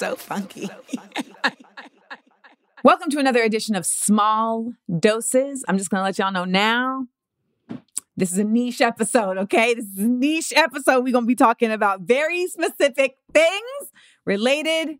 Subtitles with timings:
[0.00, 0.70] So funky.
[2.84, 5.62] Welcome to another edition of Small Doses.
[5.68, 7.06] I'm just going to let y'all know now.
[8.16, 9.74] This is a niche episode, okay?
[9.74, 11.04] This is a niche episode.
[11.04, 13.92] We're going to be talking about very specific things
[14.24, 14.96] related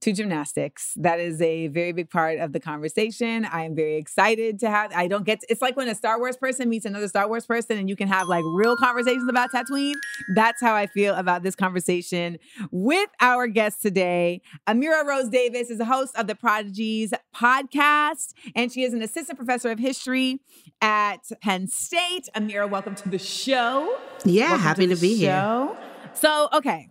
[0.00, 0.92] to gymnastics.
[0.96, 3.44] That is a very big part of the conversation.
[3.44, 4.92] I am very excited to have.
[4.94, 5.40] I don't get.
[5.40, 7.96] To, it's like when a Star Wars person meets another Star Wars person, and you
[7.96, 9.94] can have like real conversations about Tatooine.
[10.34, 12.38] That's how I feel about this conversation
[12.70, 14.40] with our guest today.
[14.68, 19.38] Amira Rose Davis is a host of the Prodigies podcast, and she is an assistant
[19.38, 20.40] professor of history
[20.80, 22.28] at Penn State.
[22.36, 23.98] Amira, welcome to the show.
[24.24, 25.76] Yeah, Welcome happy to, the be here.
[26.14, 26.88] So, okay.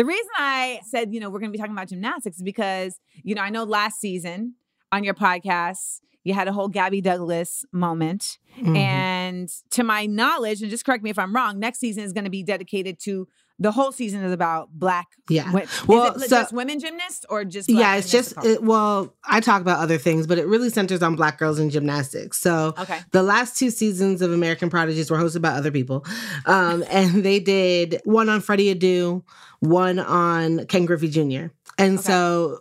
[0.00, 2.98] The reason I said, you know, we're going to be talking about gymnastics is because,
[3.22, 4.54] you know, I know last season
[4.90, 8.38] on your podcast, you had a whole Gabby Douglas moment.
[8.58, 8.78] Mhm.
[8.78, 12.24] And to my knowledge, and just correct me if I'm wrong, next season is going
[12.24, 13.28] to be dedicated to
[13.62, 15.52] the whole season is about black Yeah.
[15.52, 15.68] women.
[15.86, 19.14] Well, is it so- just women gymnasts or just black yeah, it's just it, well,
[19.28, 22.38] I talk about other things, but it really centers on black girls in gymnastics.
[22.40, 23.00] So Okay.
[23.10, 26.06] the last two seasons of American Prodigies were hosted by other people,
[26.46, 29.22] um, and they did one on Freddie Adu,
[29.60, 31.52] one on Ken Griffey Jr.
[31.78, 32.02] And Okay.
[32.02, 32.60] so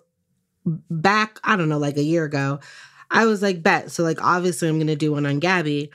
[0.65, 2.59] back, I don't know, like a year ago,
[3.11, 3.91] I was like, bet.
[3.91, 5.89] So like, obviously, I'm going to do one on Gabby.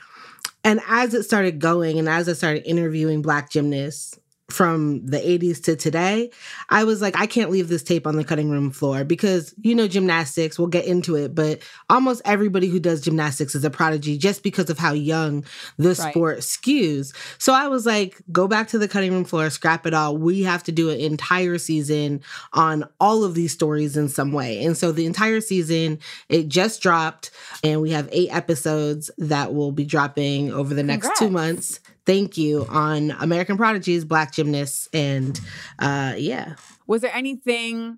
[0.63, 5.61] And as it started going, and as I started interviewing black gymnasts from the 80s
[5.63, 6.29] to today,
[6.69, 9.73] I was like, I can't leave this tape on the cutting room floor because, you
[9.73, 14.17] know, gymnastics, we'll get into it, but almost everybody who does gymnastics is a prodigy
[14.19, 15.43] just because of how young
[15.77, 16.11] the Right.
[16.11, 17.11] sport skews.
[17.39, 20.15] So I was like, go back to the cutting room floor, scrap it all.
[20.15, 22.21] We have to do an entire season
[22.53, 24.63] on all of these stories in some way.
[24.63, 25.97] And so the entire season,
[26.29, 27.31] it just dropped,
[27.63, 31.79] and we have eight episodes that will be dropping over the next two months.
[32.05, 35.39] Thank you on American Prodigies, Black Gymnasts, and
[35.79, 36.55] uh yeah.
[36.87, 37.97] Was there anything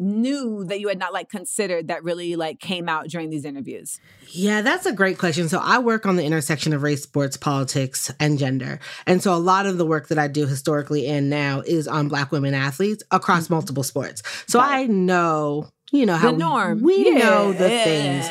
[0.00, 3.98] new that you had not like considered that really like came out during these interviews?
[4.28, 5.48] Yeah, that's a great question.
[5.48, 8.78] So I work on the intersection of race, sports, politics, and gender.
[9.06, 12.06] And so a lot of the work that I do historically and now is on
[12.08, 14.22] black women athletes across multiple sports.
[14.46, 14.64] So it.
[14.64, 16.80] I know, you know, how the norm.
[16.82, 17.84] we know the Yeah.
[17.84, 18.30] things.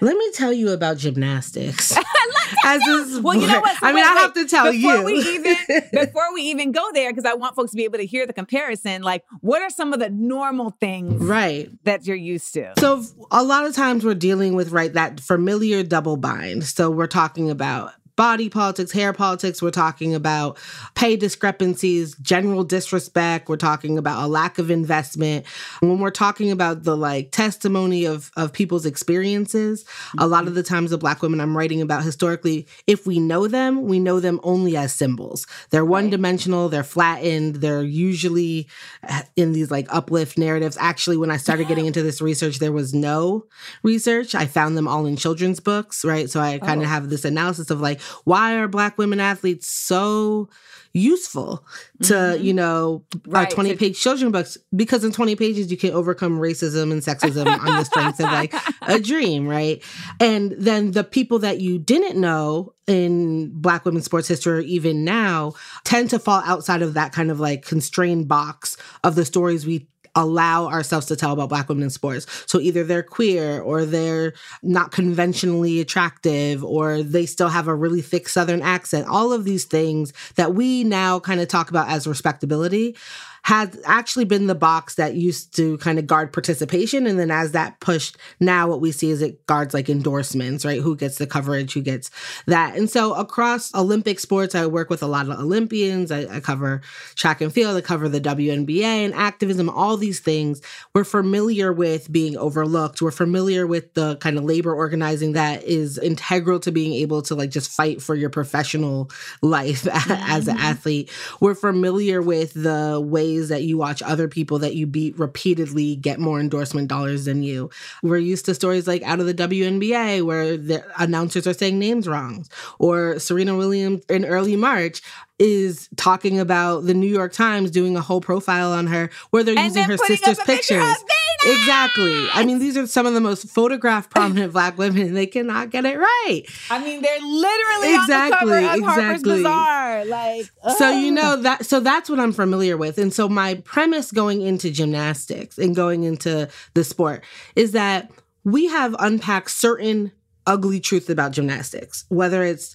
[0.00, 1.96] Let me tell you about gymnastics.
[2.64, 3.78] As a Well, you know what?
[3.78, 5.04] So I mean, wait, I have to tell before you.
[5.04, 5.56] We even,
[5.92, 8.32] before we even go there, because I want folks to be able to hear the
[8.32, 11.70] comparison, like what are some of the normal things right.
[11.84, 12.72] that you're used to?
[12.78, 16.64] So a lot of times we're dealing with right that familiar double bind.
[16.64, 20.58] So we're talking about body politics, hair politics, we're talking about
[20.94, 25.44] pay discrepancies, general disrespect, we're talking about a lack of investment.
[25.80, 29.84] When we're talking about the like testimony of of people's experiences,
[30.18, 33.48] a lot of the times the black women I'm writing about historically, if we know
[33.48, 35.46] them, we know them only as symbols.
[35.70, 38.68] They're one-dimensional, they're flattened, they're usually
[39.08, 40.76] uh, in these like uplift narratives.
[40.80, 43.46] Actually, when I started getting into this research, there was no
[43.82, 44.34] research.
[44.34, 46.30] I found them all in children's books, right?
[46.30, 46.90] So I kind of Oh.
[46.90, 50.48] have this analysis of like, why are black women athletes so
[50.92, 51.66] useful
[52.02, 52.44] to, Mhm.
[52.44, 54.56] you know, Right, 20 to- page children books?
[54.74, 58.54] Because in 20 pages, you can overcome racism and sexism on the strength of like
[58.82, 59.82] a dream, right?
[60.20, 65.04] And then the people that you didn't know in Black women's sports history, or even
[65.04, 65.54] now,
[65.84, 69.88] tend to fall outside of that kind of like constrained box of the stories we
[70.14, 72.26] allow ourselves to tell about black women in sports.
[72.46, 78.02] So either they're queer or they're not conventionally attractive or they still have a really
[78.02, 79.08] thick southern accent.
[79.08, 82.96] All of these things that we now kind of talk about as respectability
[83.44, 87.06] has actually been the box that used to kind of guard participation.
[87.06, 90.80] And then as that pushed, now what we see is it guards like endorsements, right?
[90.80, 92.10] Who gets the coverage, who gets
[92.46, 92.74] that.
[92.74, 96.10] And so across Olympic sports, I work with a lot of Olympians.
[96.10, 96.80] I, I cover
[97.16, 100.62] track and field, I cover the WNBA and activism, all these things.
[100.94, 103.02] We're familiar with being overlooked.
[103.02, 107.34] We're familiar with the kind of labor organizing that is integral to being able to
[107.34, 109.10] like just fight for your professional
[109.42, 110.64] life as an mm-hmm.
[110.64, 111.10] athlete.
[111.40, 115.96] We're familiar with the ways ways that you watch other people that you beat repeatedly
[115.96, 117.70] get more endorsement dollars than you.
[118.02, 122.08] We're used to stories like out of the WNBA where the announcers are saying names
[122.08, 122.46] wrong,
[122.78, 125.02] or Serena Williams in early March
[125.38, 129.58] is talking about the New York Times doing a whole profile on her where they're
[129.58, 131.04] And using her sister's a picture pictures.
[131.46, 132.26] Exactly.
[132.32, 135.12] I mean, these are some of the most photographed prominent black women.
[135.14, 136.42] They cannot get it right.
[136.70, 139.42] I mean, they're literally Exactly, on the cover of Harper's exactly.
[139.42, 140.04] Bazaar.
[140.06, 142.98] Like, So you know that so that's what I'm familiar with.
[142.98, 147.24] And so my premise going into gymnastics and going into the sport
[147.56, 148.10] is that
[148.44, 150.12] we have unpacked certain
[150.46, 152.74] ugly truths about gymnastics, whether it's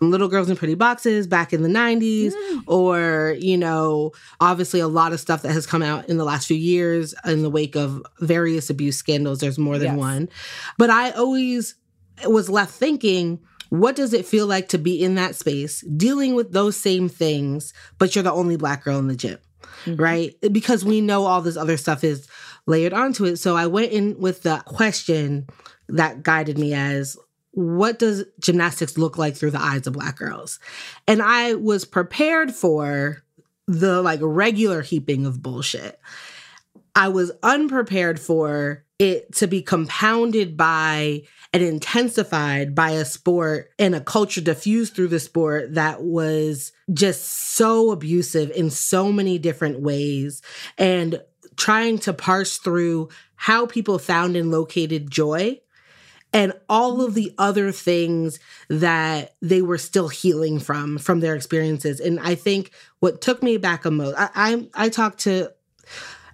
[0.00, 2.62] little girls in pretty boxes back in the 90s mm.
[2.66, 6.46] or you know obviously a lot of stuff that has come out in the last
[6.46, 9.40] few years in the wake of various abuse scandals.
[9.40, 9.98] There's more than Yes.
[9.98, 10.28] one.
[10.76, 11.74] But i always
[12.26, 13.40] was left thinking
[13.70, 17.72] what does it feel like to be in that space dealing with those same things
[17.98, 19.38] but you're the only black girl in the gym
[19.84, 20.02] mm-hmm.
[20.02, 20.34] right?
[20.52, 22.26] Because we know all this other stuff is
[22.66, 23.36] layered onto it.
[23.38, 25.46] So i went in with the question
[25.88, 27.16] that guided me as
[27.58, 30.60] what does gymnastics look like through the eyes of black girls?
[31.08, 33.24] And i was prepared for
[33.66, 36.00] the like regular heaping of bullshit.
[36.94, 41.22] I was unprepared for it to be compounded by
[41.52, 47.24] and intensified by a sport and a culture diffused through the sport that was just
[47.24, 50.42] so abusive in so many different ways
[50.76, 51.20] and
[51.56, 55.58] trying to parse through how people found and located joy
[56.32, 58.38] and all of the other things
[58.68, 62.70] that they were still healing from from their experiences and i think
[63.00, 65.52] what took me back a most i i, I talked to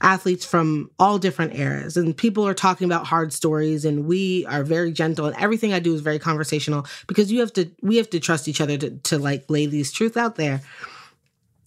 [0.00, 4.62] athletes from all different eras and people are talking about hard stories and we are
[4.62, 8.10] very gentle and everything i do is very conversational because you have to we have
[8.10, 10.60] to trust each other to, to like lay these truths out there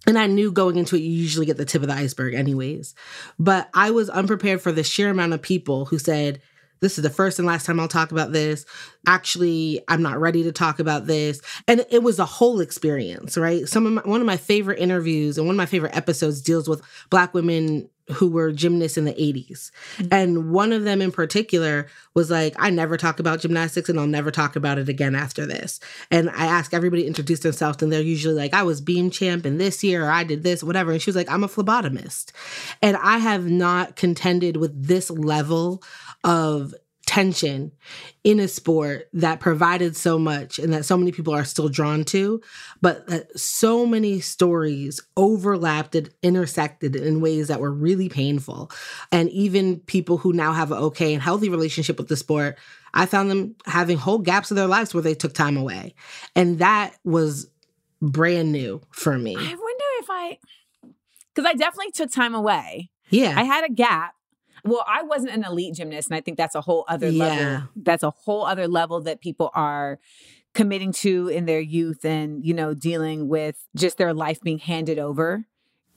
[0.06, 2.96] and I knew going into it, you usually get the tip of the iceberg, anyways.
[3.38, 6.42] But I was unprepared for the sheer amount of people who said,
[6.80, 8.66] This is the first and last time I'll talk about this.
[9.08, 11.42] Actually, I'm not ready to talk about this.
[11.68, 13.68] And it was a whole experience, right?
[13.68, 16.70] Some of my, one of my favorite interviews and one of my favorite episodes deals
[16.70, 19.72] with Black women who were gymnasts in the 80s.
[19.98, 20.08] Mm-hmm.
[20.14, 24.08] And one of them in particular was like, I never talk about gymnastics and I'll
[24.08, 25.80] never talk about it again after this.
[26.10, 29.46] And I ask everybody to introduce themselves, and they're usually like, I was beam champ
[29.46, 30.92] in this year, or I did this, whatever.
[30.92, 32.32] And she was like, I'm a phlebotomist.
[32.82, 35.84] And I have not contended with this level
[36.24, 36.74] of
[37.18, 37.72] tension
[38.24, 42.04] in a sport that provided so much and that so many people are still drawn
[42.04, 42.40] to,
[42.80, 48.70] but that so many stories overlapped and intersected in ways that were really painful.
[49.12, 52.60] And even people who now have an okay and healthy relationship with the sport,
[52.94, 55.96] I found them having whole gaps of their lives where they took time away.
[56.36, 57.50] And that was
[58.00, 59.36] brand new for me.
[59.36, 60.38] I wonder if I,
[61.34, 62.92] because I definitely took time away.
[63.10, 63.34] Yeah.
[63.36, 64.14] I had a gap.
[64.68, 67.24] Well, I wasn't an elite gymnast, and I think that's a whole other Yeah.
[67.24, 67.70] level.
[67.76, 70.00] That's a whole other level that people are
[70.54, 75.00] committing to in their youth and, you know, dealing with just their life being handed
[75.00, 75.46] over.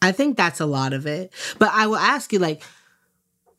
[0.02, 1.32] I think that's a lot of it.
[1.58, 2.62] But I will ask you, like,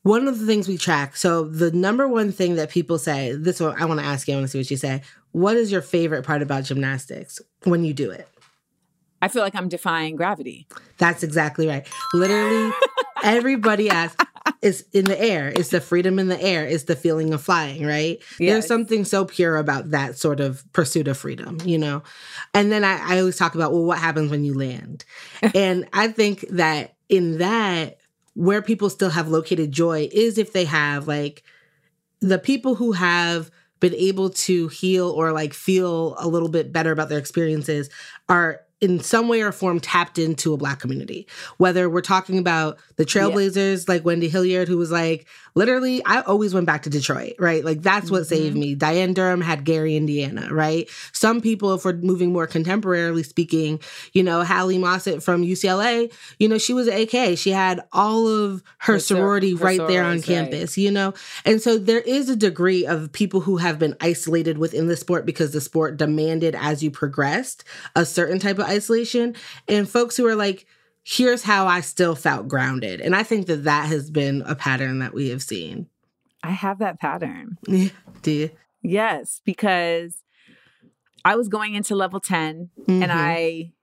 [0.04, 1.16] one of the things we track.
[1.16, 4.34] So the number one thing that people say, this one I want to ask you,
[4.34, 5.02] I want to see what you say.
[5.32, 8.28] What is your favorite part about gymnastics when you do it?
[9.22, 10.68] I feel like I'm defying gravity.
[10.98, 11.88] That's exactly right.
[12.14, 12.74] Literally,
[13.24, 14.24] everybody asks,
[14.62, 15.50] it's in the air.
[15.50, 16.66] It's the freedom in the air.
[16.66, 18.20] It's the feeling of flying, right?
[18.40, 18.52] Yes.
[18.52, 22.04] There's something so pure about that sort of pursuit of freedom, you know?
[22.54, 25.04] And then I, I always talk about, well, what happens when you land?
[25.56, 27.98] and I think that in that,
[28.34, 31.44] where people still have located joy is if they have like
[32.22, 36.92] the people who have been able to heal or like feel a little bit better
[36.92, 37.90] about their experiences
[38.30, 41.28] are in some way or form tapped into a black community.
[41.58, 46.54] Whether we're talking about the trailblazers like Wendy Hilliard, who was like, literally, I always
[46.54, 47.64] went back to Detroit, right?
[47.64, 48.60] Like that's what saved mm-hmm.
[48.60, 48.76] me.
[48.76, 50.90] Diane Durham had Gary, Indiana, right?
[51.12, 53.80] Some people, if we're moving more contemporarily speaking,
[54.14, 57.38] you know, Hallie Mossett from UCLA, you know, she was an AK.
[57.38, 60.24] She had all of her, Her sorority her right there on right.
[60.24, 61.14] campus, you know?
[61.46, 65.26] And so there is a degree of people who have been isolated within the sport
[65.26, 67.64] because the sport demanded as you progressed
[67.96, 69.36] a certain type of isolation,
[69.68, 70.66] and folks who are like,
[71.04, 73.02] here's how I still felt grounded.
[73.02, 75.88] And I think that that has been a pattern that we have seen.
[76.44, 77.58] I have that pattern.
[77.68, 77.90] Yeah.
[78.22, 78.50] Do you?
[78.82, 80.24] Yes, because
[81.24, 83.04] I was going into level 10 Mhm.
[83.04, 83.74] and I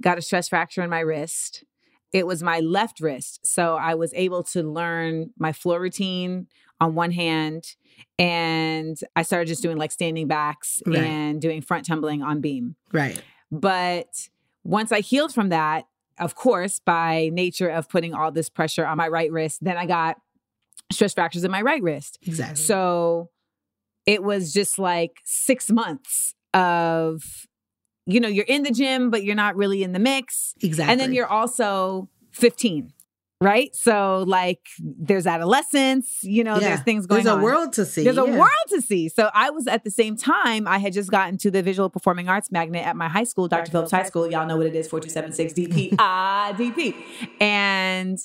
[0.00, 1.64] got a stress fracture in my wrist.
[2.12, 3.44] It was my left wrist.
[3.46, 6.46] So I was able to learn my floor routine
[6.80, 7.74] on one hand.
[8.18, 10.98] And I started just doing like standing backs Right.
[10.98, 12.76] and doing front tumbling on beam.
[12.92, 13.20] Right.
[13.50, 14.28] But
[14.64, 15.86] once I healed from that,
[16.18, 19.86] of course, by nature of putting all this pressure on my right wrist, then I
[19.86, 20.16] got
[20.92, 22.18] stress fractures in my right wrist.
[22.22, 22.62] Exactly.
[22.62, 23.30] So
[24.06, 27.46] it was just like six months of,
[28.06, 30.54] you know, you're in the gym, but you're not really in the mix.
[30.62, 30.92] exactly.
[30.92, 32.92] And then you're also 15,
[33.40, 33.74] right?
[33.76, 37.24] So like there's adolescence, you know, there's things going on.
[37.24, 37.40] There's on.
[37.40, 38.02] a world to see.
[38.04, 39.08] There's a world to see.
[39.08, 42.28] So I was at the same time, I had just gotten to the visual performing
[42.28, 43.70] arts magnet at my high school, Dr.
[43.70, 44.30] Phillips High School.
[44.30, 45.96] Y'all know what it is, 4276 DP.
[45.98, 46.94] ah, DP.
[47.40, 48.18] And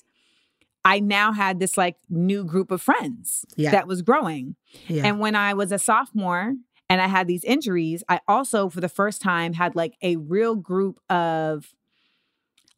[0.84, 3.72] I now had this like new group of friends Yeah.
[3.72, 4.56] that was growing.
[4.88, 5.06] Yeah.
[5.08, 6.54] And when I was a sophomore
[6.90, 10.56] and I had these injuries, I also, for the first time, had like a real
[10.56, 11.68] group of,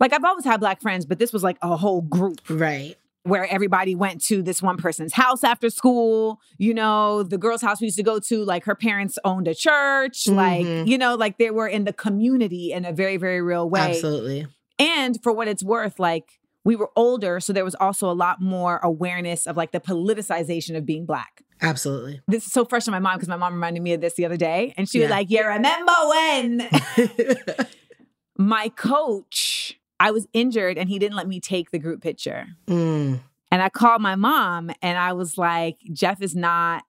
[0.04, 2.96] like, I've always had black friends, but this was like a whole group right.
[3.24, 6.42] where everybody went to this one person's house after school.
[6.58, 9.56] You know, the girl's house we used to go to, like her parents owned a
[9.56, 10.28] church.
[10.28, 10.88] Like, Mhm.
[10.88, 13.80] you know, like they were in the community in a very, very real way.
[13.80, 14.46] Absolutely.
[14.78, 18.42] And for what it's worth, like we were older, so there was also a lot
[18.42, 21.44] more awareness of like the politicization of being black.
[21.62, 22.20] Absolutely.
[22.28, 24.26] This is so fresh in my mind because my mom reminded me of this the
[24.26, 24.74] other day.
[24.76, 26.68] And she was like, You remember when
[28.38, 32.46] my coach, I was injured and he didn't let me take the group picture.
[32.68, 33.22] Mm.
[33.50, 36.84] And I called my mom and I was like, Jeff is not.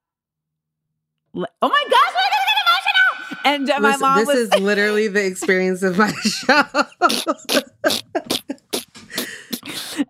[1.32, 3.38] Oh my gosh, we're gonna get emotional.
[3.44, 4.36] And Jeff, my Listen, mom this was.
[4.36, 6.64] is literally the experience of my show.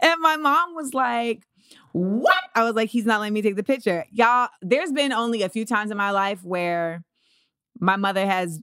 [0.01, 1.43] and my mom was like,
[1.93, 2.43] What?
[2.55, 4.07] I was like, He's not letting me take the picture.
[4.13, 7.05] Y'all, there's been only a few times in my life where
[7.79, 8.63] my mother has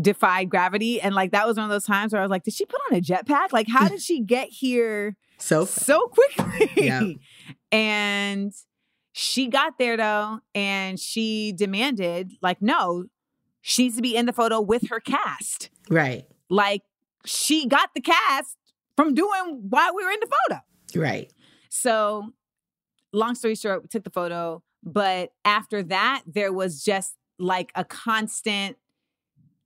[0.00, 1.00] defied gravity.
[1.00, 2.80] And like, that was one of those times where I was like, Did she put
[2.90, 3.52] on a jetpack?
[3.52, 5.16] Like, how did she get here?
[5.38, 6.70] so so quickly.
[6.76, 7.02] Yeah.
[7.70, 8.52] And
[9.12, 13.04] she got there though, and she demanded, like, no,
[13.60, 15.68] she needs to be in the photo with her cast.
[15.90, 16.24] right.
[16.48, 16.82] Like,
[17.26, 18.56] she got the cast
[18.96, 20.60] from doing while we were in the photo.
[20.98, 21.30] Right.
[21.68, 22.32] So,
[23.12, 24.62] long story short, we took the photo.
[24.82, 28.78] But after that, there was just like a constant.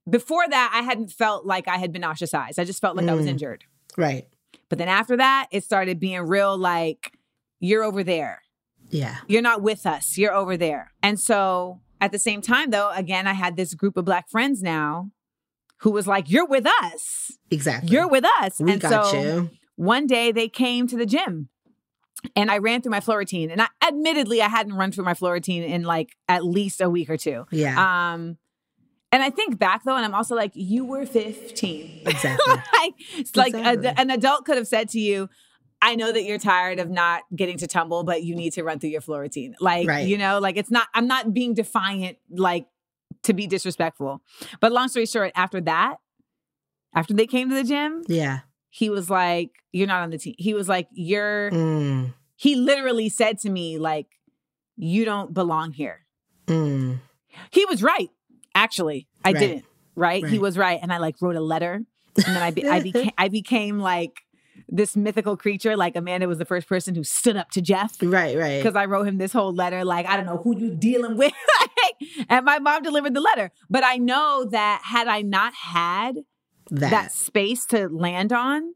[0.09, 2.59] Before that, I hadn't felt like I had been ostracized.
[2.59, 3.31] I just felt like I was Mm.
[3.31, 3.65] injured.
[3.97, 4.27] Right.
[4.69, 7.13] But then after that, it started being real like,
[7.61, 8.43] you're over there.
[8.91, 9.19] Yeah.
[9.29, 10.19] You're not with us.
[10.19, 10.93] You're over there.
[11.03, 14.61] And so at the same time, though, again, I had this group of black friends
[14.63, 15.11] now
[15.79, 17.31] who was like, You're with us.
[17.51, 17.91] Exactly.
[17.91, 18.61] You're with us.
[18.61, 19.51] we and got so you.
[19.77, 21.49] one day they came to the gym
[22.37, 23.51] and I ran through my floor routine.
[23.51, 26.91] And I admittedly I hadn't run through my floor routine in like at least a
[26.91, 27.45] week or two.
[27.51, 28.13] Yeah.
[28.15, 28.37] Um
[29.13, 32.03] and I think back though, and I'm also like, you were 15.
[32.07, 32.55] exactly.
[32.73, 35.29] like, it's like a- an adult could have said to you,
[35.81, 38.79] I know that you're tired of not getting to tumble, but you need to run
[38.79, 39.55] through your floor routine.
[39.61, 40.07] Like, Right.
[40.07, 42.67] you know, like it's not, I'm not being defiant, like
[43.25, 44.23] to be disrespectful.
[44.61, 45.97] But long story short, after that,
[46.95, 48.41] after they came to the gym, Yeah.
[48.71, 50.35] he was like, You're not on the team.
[50.39, 52.15] He was like, You're, Mm.
[52.37, 54.07] he literally said to me, like,
[54.77, 56.07] You don't belong here.
[56.47, 56.99] Mm.
[57.51, 58.11] He was right.
[58.55, 59.39] Actually, I Right.
[59.41, 59.65] didn't.
[59.95, 60.27] Right?
[60.27, 61.75] He was right, and I like wrote a letter,
[62.17, 64.13] and then I be, I became I became like
[64.69, 65.77] this mythical creature.
[65.77, 68.37] Like Amanda was the first person who stood up to Jeff Right.
[68.37, 68.59] Right.
[68.63, 69.85] because I wrote him this whole letter.
[69.85, 71.33] Like I don't know who you dealing with,
[72.29, 73.51] and my mom delivered the letter.
[73.69, 76.17] But I know that had I not had
[76.71, 76.91] that.
[76.91, 78.75] that space to land on.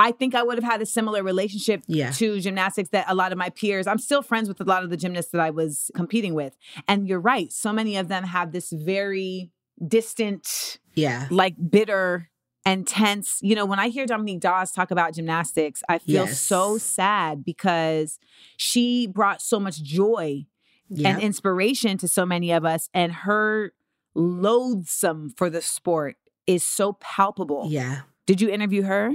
[0.00, 2.10] I think I would have had a similar relationship Yeah.
[2.12, 4.90] to gymnastics that a lot of my peers, I'm still friends with a lot of
[4.90, 6.56] the gymnasts that I was competing with.
[6.88, 9.50] And you're right, so many of them have this very
[9.86, 11.28] distant, yeah.
[11.30, 12.28] like bitter
[12.66, 13.38] and tense.
[13.42, 16.40] You know, when I hear Dominique Dawes talk about gymnastics, I feel Yes.
[16.40, 18.18] so sad because
[18.56, 20.46] she brought so much joy
[20.88, 21.10] Yeah.
[21.10, 22.88] and inspiration to so many of us.
[22.94, 23.72] And her
[24.14, 27.66] loathsome for the sport is so palpable.
[27.70, 28.02] yeah.
[28.26, 29.12] Did you interview her?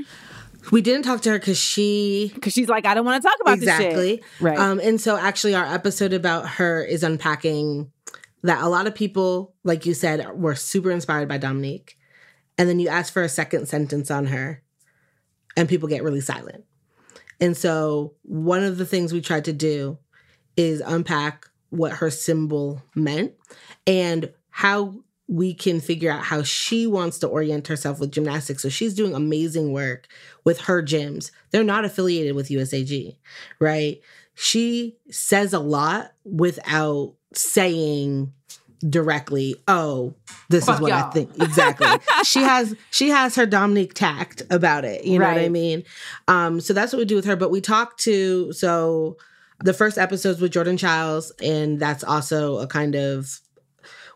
[0.71, 3.37] We didn't talk to her because she Because she's like, I don't want to talk
[3.41, 4.17] about this exactly.
[4.17, 4.25] shit.
[4.39, 4.57] Right.
[4.57, 7.91] Um, and so actually, our episode about her is unpacking
[8.43, 11.97] that a lot of people, like you said, were super inspired by Dominique,
[12.57, 14.63] and then you ask for a second sentence on her,
[15.57, 16.63] and people get really silent.
[17.41, 19.97] And so one of the things we tried to do
[20.57, 23.33] is unpack what her symbol meant
[23.87, 24.95] and how
[25.29, 28.63] we can figure out how she wants to orient herself with gymnastics.
[28.63, 30.07] So she's doing amazing work
[30.43, 31.29] with her gyms.
[31.51, 33.15] They're not affiliated with USAG,
[33.59, 34.01] right?
[34.33, 38.33] She says a lot without saying
[38.87, 40.15] directly, "Oh,
[40.49, 41.87] this Fuck is what I y'all." think." Exactly.
[42.23, 45.05] she has she has her Dominique tact about it.
[45.05, 45.83] You know what I mean?
[46.27, 47.35] Um, so that's what we do with her.
[47.35, 49.17] But we talk to so
[49.63, 53.41] the first episodes with Jordan Chiles, and that's also a kind of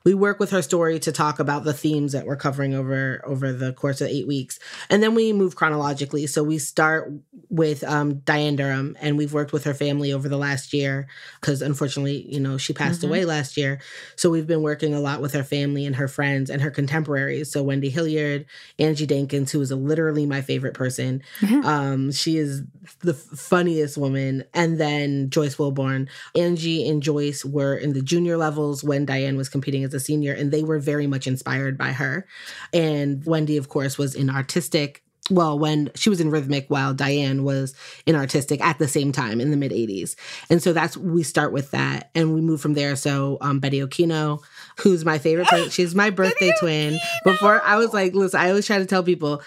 [0.06, 3.54] we work with her story to talk about the themes that we're covering over over
[3.54, 7.12] the course of eight weeks and then we move chronologically so we start
[7.50, 11.08] with um, diane durham and we've worked with her family over the last year
[11.40, 13.08] because unfortunately you know she passed Mhm.
[13.08, 13.80] away last year
[14.16, 17.52] so we've been working a lot with her family and her friends and her contemporaries
[17.52, 18.46] so wendy hilliard
[18.80, 21.22] angie dankins who is a, literally my favorite person
[21.64, 22.64] um, she is
[23.00, 24.44] the funniest woman.
[24.54, 26.10] And then Joyce Wilborn.
[26.36, 30.34] Angie and Joyce were in the junior levels when Diane was competing as a senior,
[30.34, 32.26] and they were very much inspired by her.
[32.72, 35.04] And Wendy, of course, was in artistic.
[35.30, 37.74] Well, when she was in rhythmic, while Diane was
[38.06, 40.16] in artistic at the same time in the mid 80s.
[40.50, 42.98] And so that's, we start with that and we move from there.
[42.98, 44.44] So, um, Betty Okino,
[44.80, 47.00] who's my favorite person, she's my birthday twin.
[47.24, 49.42] Before I was like, listen, I always try to tell people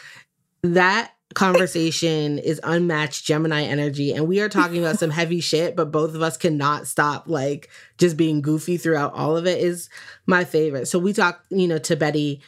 [0.62, 4.12] that conversation is unmatched Gemini energy.
[4.12, 7.68] And we are talking about some heavy shit, but both of us cannot stop like
[7.99, 9.88] just being goofy throughout all of it is
[10.26, 10.87] my favorite.
[10.87, 12.40] So we talk, you know, to Betty.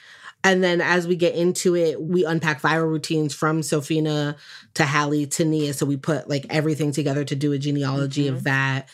[0.45, 4.37] And then as we get into it, we unpack viral routines from Sophina
[4.75, 5.75] to Hallie to Nia.
[5.75, 8.45] So we put like everything together to do a genealogy of mm-hmm.
[8.45, 8.89] that.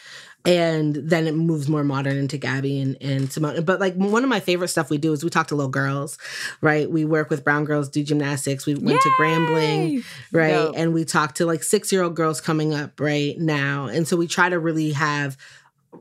[0.47, 3.65] And then it moves more modern into Gabby and, and Simone.
[3.65, 6.19] But like one of my favorite stuff we do is we talk to little girls,
[6.61, 6.91] right?
[6.91, 8.67] We work with brown girls, do gymnastics.
[8.67, 10.51] We went to Grambling right?
[10.51, 10.75] Dope.
[10.77, 13.87] And we talk to like six year old girls coming up right now.
[13.87, 15.37] And so we try to really have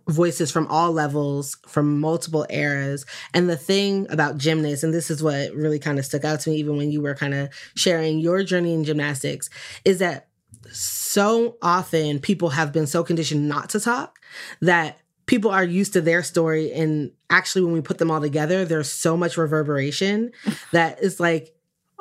[0.08, 3.06] voices from all levels, from multiple eras.
[3.34, 6.50] And the thing about gymnasts, and this is what really kind of stuck out to
[6.50, 9.50] me, even when you were kind of sharing your journey in gymnastics,
[9.86, 10.28] is that
[10.72, 14.20] so often people have been so conditioned not to talk
[14.62, 16.72] that people are used to their story.
[16.72, 20.32] And actually when we put them all together there's so much reverberation
[20.72, 21.56] that it's like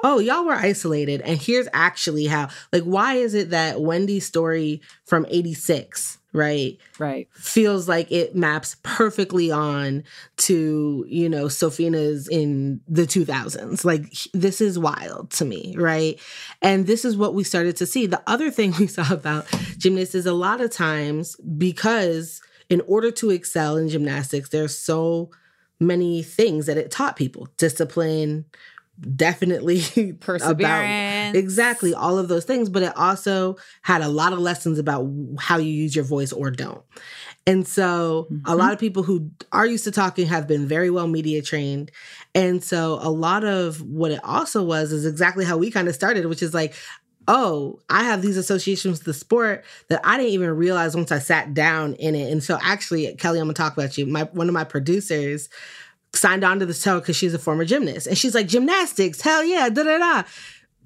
[0.04, 1.21] oh y'all were isolated.
[1.21, 7.28] And here's actually how like why is it that wendy's story from 86 right Right.
[7.34, 10.04] feels like it maps perfectly on
[10.38, 16.18] to you know Sophina's in the 2000s like this is wild to me right?
[16.62, 18.06] And this is what we started to see.
[18.06, 19.46] The other thing we saw about
[19.78, 25.30] gymnasts is a lot of times because in order to excel in gymnastics there's so
[25.80, 27.48] many things that it taught people.
[27.58, 28.44] Discipline
[29.00, 31.37] definitely about Perseverance.
[31.37, 35.08] Exactly, all of those things, but it also had a lot of lessons about
[35.38, 36.82] how you use your voice or don't.
[37.46, 38.52] And so a mm-hmm.
[38.52, 41.90] lot of people who are used to talking have been very well media trained.
[42.35, 45.94] And so a lot of what it also was is exactly how we kind of
[45.94, 46.74] started, which is like,
[47.28, 51.18] oh, I have these associations with the sport that I didn't even realize once I
[51.18, 52.31] sat down in it.
[52.31, 54.07] And so actually, Kelly, I'm gonna talk about you.
[54.07, 55.48] My one of my producers
[56.14, 58.07] signed on to the show because she's a former gymnast.
[58.07, 60.22] And she's like, gymnastics, hell yeah, da da da.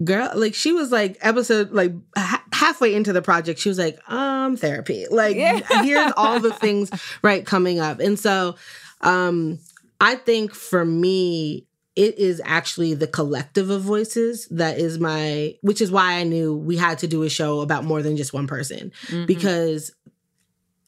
[0.04, 3.98] Girl, like she was like episode like ha- halfway into the project, she was like,
[4.10, 5.06] um, therapy.
[5.10, 5.60] Like Yeah.
[5.82, 6.90] here's all the things
[7.22, 7.98] right coming up.
[8.00, 8.56] And so
[9.00, 9.58] um
[10.00, 15.80] I think for me, it is actually the collective of voices that is my which
[15.80, 18.46] is why I knew we had to do a show about more than just one
[18.46, 19.26] person Mhm.
[19.26, 19.92] because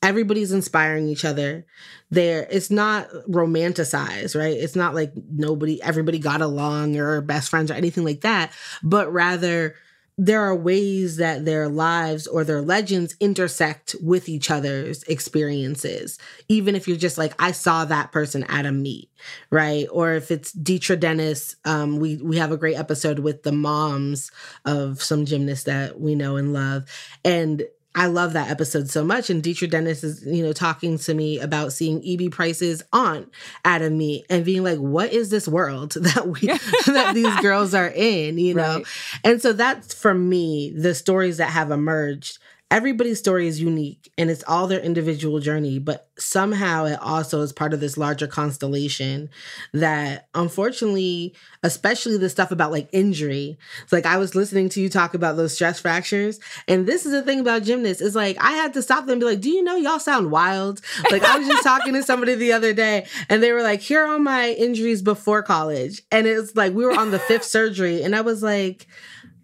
[0.02, 1.66] everybody's inspiring each other.
[2.10, 4.56] There it's not romanticized right?
[4.56, 8.52] It's not like nobody everybody got along or best friends or anything like that.
[8.82, 9.74] But rather
[10.20, 16.18] there are ways that their lives or their legends intersect with each other's experiences.
[16.48, 19.10] Even if you're just like i saw that person at a meet
[19.50, 19.86] right?
[19.90, 24.30] Or if it's Dietra Dennis um we we have a great episode with the moms
[24.64, 26.84] of some gymnasts that we know and love.
[27.24, 29.30] And I love that episode so much.
[29.30, 32.28] And Dietrich Dennis is, you know, talking to me about seeing E.B.
[32.28, 33.30] Price's aunt
[33.64, 36.40] at a meet and being like, what is this world that we
[36.86, 38.76] that these girls are in, you know?
[38.76, 38.86] Right.
[39.24, 42.38] And so that's for me, the stories that have emerged.
[42.70, 47.50] Everybody's story is unique and it's all their individual journey, but somehow it also is
[47.50, 49.30] part of this larger constellation
[49.72, 53.56] that unfortunately, especially the stuff about like injury.
[53.82, 56.40] It's like I was listening to you talk about those stress fractures.
[56.66, 58.02] And this is the thing about gymnasts.
[58.02, 60.30] It's like I had to stop them and be like, do you know y'all sound
[60.30, 60.82] wild?
[61.10, 64.04] Like I was just talking to somebody the other day and they were like, here
[64.04, 66.02] are my injuries before college.
[66.12, 68.02] And it's like we were on the fifth surgery.
[68.02, 68.86] And I was like,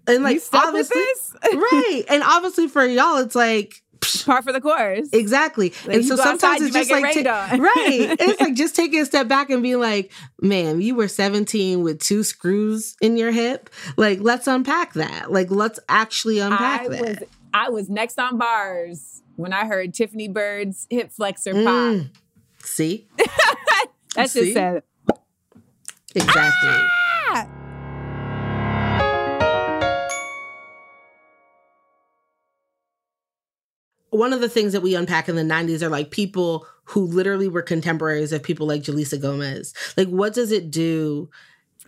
[0.06, 1.34] and like you stuck with obviously this?
[1.54, 2.02] right.
[2.08, 3.82] And obviously for y'all, it's like
[4.24, 5.08] Par for the course.
[5.12, 5.72] exactly.
[5.86, 8.16] Like, and so go outside, sometimes it's just like ta- right.
[8.20, 12.00] It's like just taking a step back and being like, man, you were 17 with
[12.00, 13.70] two screws in your hip.
[13.96, 15.32] Like, let's unpack that.
[15.32, 17.00] Like, let's actually unpack I that.
[17.00, 17.18] was
[17.54, 21.64] I was next on bars when I heard Tiffany Bird's hip flexor pop.
[21.64, 22.10] Mm.
[22.62, 23.08] See?
[24.16, 24.82] That just said
[26.14, 26.70] Exactly.
[26.70, 27.03] ah!
[34.14, 37.48] One of the things that we unpack in the 90s are like people who literally
[37.48, 39.74] were contemporaries of people like Julissa Gomez.
[39.96, 41.30] Like, what does it do?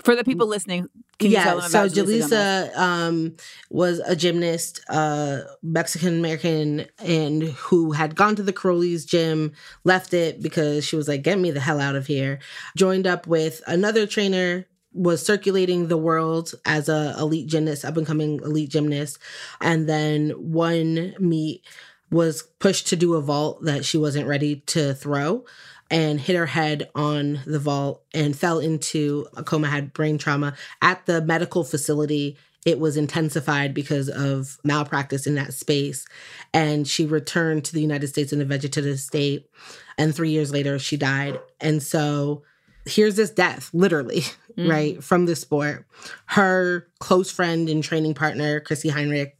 [0.03, 0.89] For the people listening,
[1.21, 1.89] can you tell them so?
[1.89, 3.37] Julissa um,
[3.71, 9.53] was a gymnast, uh, Mexican American, and who had gone to the Karolyi's gym,
[9.85, 12.41] left it because she was like, "Get me the hell out of here."
[12.77, 18.07] Joined up with another trainer, was circulating the world as a elite gymnast, up and
[18.07, 19.19] coming elite gymnast,
[19.61, 21.65] and then one meet
[22.11, 25.45] was pushed to do a vault that she wasn't ready to throw
[25.90, 30.55] and hit her head on the vault and fell into a coma, had brain trauma.
[30.83, 36.05] At the medical facility, it was intensified because of malpractice in that space.
[36.53, 39.49] And she returned to the United States in a vegetative state.
[39.97, 41.38] And three years later, she died.
[41.61, 42.42] And so
[42.85, 44.23] here's this death, literally,
[44.59, 44.69] mm.
[44.69, 45.87] right, from the sport.
[46.27, 49.33] Her close friend and training partner, Christy Henrich,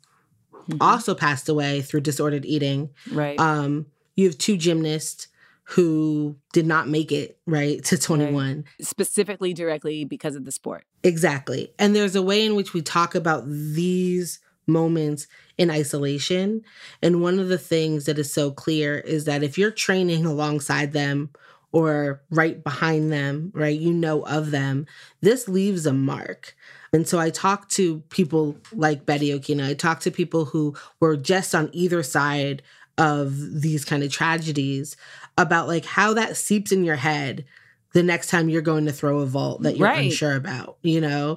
[0.69, 0.83] mm-hmm.
[0.83, 2.91] also passed away through disordered eating.
[3.11, 3.39] Right.
[3.39, 5.29] Um, you have two gymnasts
[5.71, 8.65] who did not make it right to 21 right.
[8.81, 13.17] specifically directly because of the sport exactly and there's a way in which we talk
[13.17, 15.27] about these moments
[15.59, 16.63] in isolation
[17.03, 20.93] and one of the things that is so clear is that if you're training alongside
[20.93, 21.31] them
[21.73, 24.87] or right behind them right you know of them
[25.21, 26.55] this leaves a mark
[26.97, 29.69] and so I talked to people like Betty Okino.
[29.69, 32.63] I talked to people who were just on either side
[32.97, 34.97] of these kind of tragedies
[35.37, 37.45] about like how that seeps in your head
[37.93, 40.07] the next time you're going to throw a vault that you're right.
[40.07, 41.37] unsure about, you know?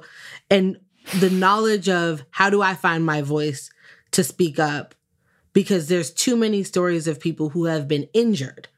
[0.49, 0.79] And
[1.19, 3.69] the knowledge of how do I find my voice
[4.11, 4.95] to speak up
[5.51, 8.69] because there's too many stories of people who have been injured,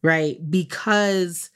[0.00, 0.38] right?
[0.50, 1.50] Because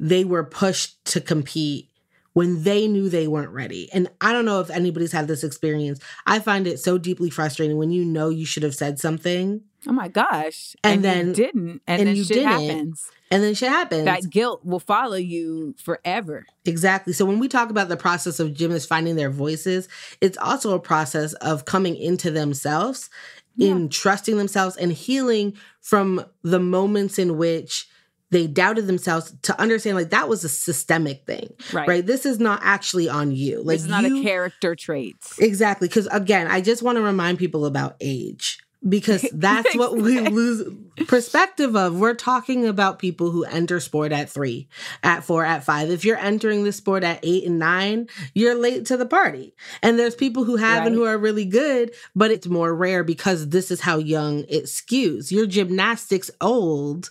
[0.00, 1.88] they were pushed to compete
[2.36, 3.90] when they knew they weren't ready.
[3.94, 6.00] And I don't know if anybody's had this experience.
[6.26, 9.62] I find it so deeply frustrating when you know you should have said something.
[9.86, 10.76] Oh my gosh.
[10.84, 11.80] And, and then didn't.
[11.86, 12.50] And, and then you shit didn't.
[12.50, 13.10] happens.
[13.30, 14.04] And then shit happens.
[14.04, 16.44] That guilt will follow you forever.
[16.66, 17.14] Exactly.
[17.14, 19.88] So when we talk about the process of gymnasts finding their voices,
[20.20, 23.08] it's also a process of coming into themselves,
[23.56, 23.70] yeah.
[23.70, 27.88] in trusting themselves and healing from the moments in which
[28.36, 32.06] they doubted themselves to understand like that was a systemic thing right, right?
[32.06, 36.06] this is not actually on you like it's not you, a character trait exactly because
[36.08, 40.62] again i just want to remind people about age because that's what we lose
[41.06, 41.98] perspective of.
[41.98, 44.68] We're talking about people who enter sport at three,
[45.02, 45.90] at four, at five.
[45.90, 49.54] If you're entering the sport at eight and nine, you're late to the party.
[49.82, 50.86] And there's people who have right.
[50.88, 54.64] and who are really good, but it's more rare because this is how young it
[54.64, 55.30] skews.
[55.30, 57.10] Your gymnastics old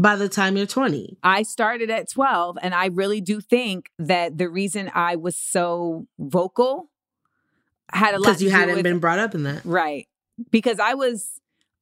[0.00, 1.18] by the time you're 20.
[1.22, 6.06] I started at 12, and I really do think that the reason I was so
[6.18, 6.90] vocal
[7.92, 10.08] had a lot because you hadn't with, been brought up in that, right?
[10.50, 11.28] Because I was,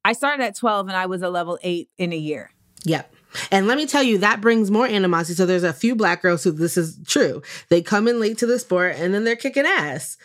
[0.05, 2.51] I started at 12 and I was a level eight in a year.
[2.85, 3.15] Yep.
[3.51, 5.35] And let me tell you, that brings more animosity.
[5.35, 7.43] So there's a few black girls who this is true.
[7.69, 10.17] They come in late to the sport and then they're kicking ass.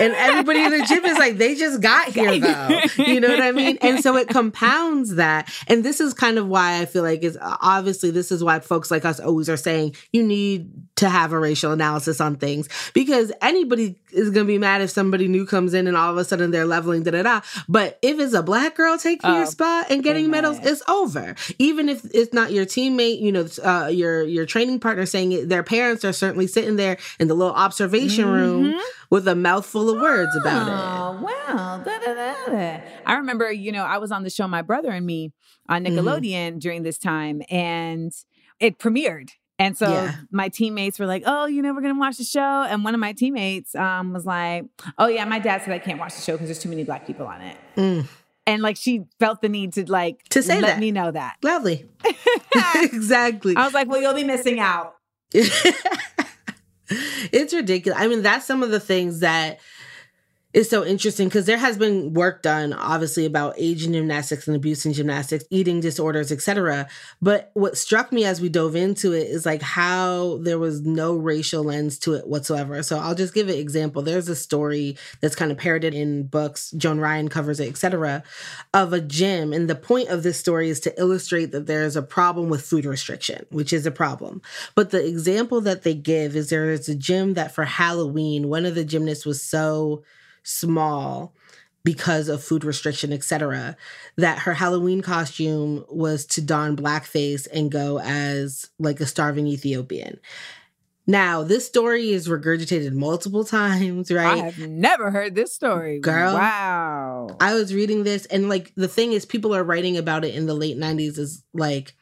[0.00, 2.80] And everybody in the gym is like, they just got here though.
[2.96, 3.76] You know what I mean?
[3.82, 5.52] And so it compounds that.
[5.68, 8.60] And this is kind of why I feel like it's uh, obviously this is why
[8.60, 12.68] folks like us always are saying you need to have a racial analysis on things
[12.94, 16.16] because anybody is going to be mad if somebody new comes in and all of
[16.16, 17.40] a sudden they're leveling da da da.
[17.68, 21.34] But if it's a black girl taking your oh, spot and getting medals, it's over.
[21.58, 25.48] Even if it's not your teammate, you know, uh, your your training partner saying it,
[25.48, 28.34] their parents are certainly sitting there in the little observation mm-hmm.
[28.34, 31.22] room with a mouthful of words about oh, it.
[31.22, 31.82] Wow.
[31.84, 35.04] Da, da, da, I remember, you know, I was on the show My Brother and
[35.04, 35.32] Me
[35.68, 35.98] on mm-hmm.
[35.98, 36.58] Nickelodeon mm-hmm.
[36.58, 38.12] during this time and
[38.58, 40.14] it premiered and so yeah.
[40.30, 43.00] my teammates were like, "Oh, you know, we're gonna watch the show." And one of
[43.00, 44.64] my teammates um, was like,
[44.96, 47.06] "Oh yeah, my dad said I can't watch the show because there's too many black
[47.06, 48.08] people on it." Mm.
[48.50, 50.80] And like she felt the need to like to say let that.
[50.80, 51.36] me know that.
[51.42, 51.86] Lovely.
[52.74, 53.54] exactly.
[53.54, 54.96] I was like, "Well, you'll be missing out."
[55.32, 55.54] it's
[57.54, 58.00] ridiculous.
[58.00, 59.60] I mean, that's some of the things that
[60.52, 64.56] is so interesting because there has been work done obviously about age in gymnastics and
[64.56, 66.88] abuse in gymnastics eating disorders etc
[67.22, 71.14] but what struck me as we dove into it is like how there was no
[71.14, 72.82] racial lens to it whatsoever.
[72.82, 74.02] So i'll just give an example.
[74.02, 78.22] There's a story that's kind of parroted in books joan ryan covers it etc
[78.74, 79.52] of a gym.
[79.52, 82.64] And the point of this story is to illustrate that there is a problem with
[82.64, 84.42] food restriction which is a problem.
[84.74, 88.66] But the example that they give is there is a gym that for halloween one
[88.66, 90.02] of the gymnasts was so
[90.42, 91.34] small
[91.82, 93.76] because of food restriction, etc.,
[94.16, 100.20] that her Halloween costume was to don blackface and go as like a starving Ethiopian.
[101.06, 104.38] Now, this story is regurgitated multiple times, right?
[104.38, 105.98] I have never heard this story.
[105.98, 106.34] Girl.
[106.34, 107.36] Wow.
[107.40, 110.46] I was reading this, and like the thing is, people are writing about it in
[110.46, 111.96] the late 90s as like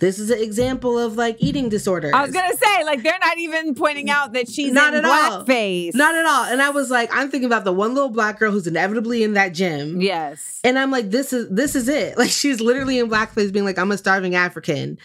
[0.00, 2.10] this is an example of like eating disorder.
[2.14, 5.44] I was gonna say, like, they're not even pointing out that she's Not at all.
[5.44, 5.94] blackface.
[5.94, 6.44] Not at all.
[6.44, 9.34] And I was like, I'm thinking about the one little black girl who's inevitably in
[9.34, 10.00] that gym.
[10.00, 10.60] Yes.
[10.64, 12.16] And I'm like, this is this is it.
[12.26, 14.98] Like she's literally in blackface being like, I'm a starving African.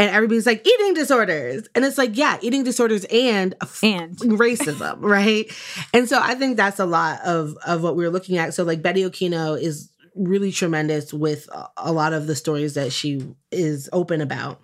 [0.00, 1.66] And everybody's like, eating disorders.
[1.74, 4.16] And it's like, yeah, eating disorders and, And.
[4.18, 5.50] racism, right?
[5.92, 8.54] And so I think that's a lot of of what we're looking at.
[8.54, 13.22] So like Betty Okino is really tremendous with a- lot of the stories that she
[13.52, 14.60] is open about.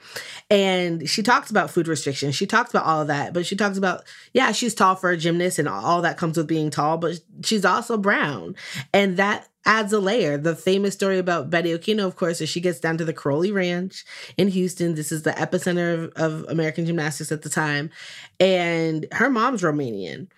[0.50, 2.34] And she talks about food restrictions.
[2.34, 5.16] She talks about all of that, but she talks about, yeah, she's tall for a
[5.16, 8.54] gymnast and all that comes with being tall, but she's also brown.
[8.92, 10.36] And that adds a layer.
[10.36, 13.54] The famous story about Betty Okino, of course, is she gets down to the Karolyi
[13.54, 14.04] Ranch
[14.36, 14.94] in Houston.
[14.94, 17.90] This is the epicenter of, of American gymnastics at the time.
[18.38, 20.28] And her mom's Romanian.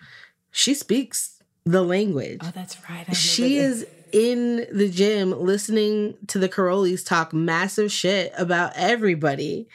[0.51, 3.13] She speaks the language Oh, that's right.
[3.13, 9.67] she is in the gym listening to the Karolyis talk massive shit about everybody.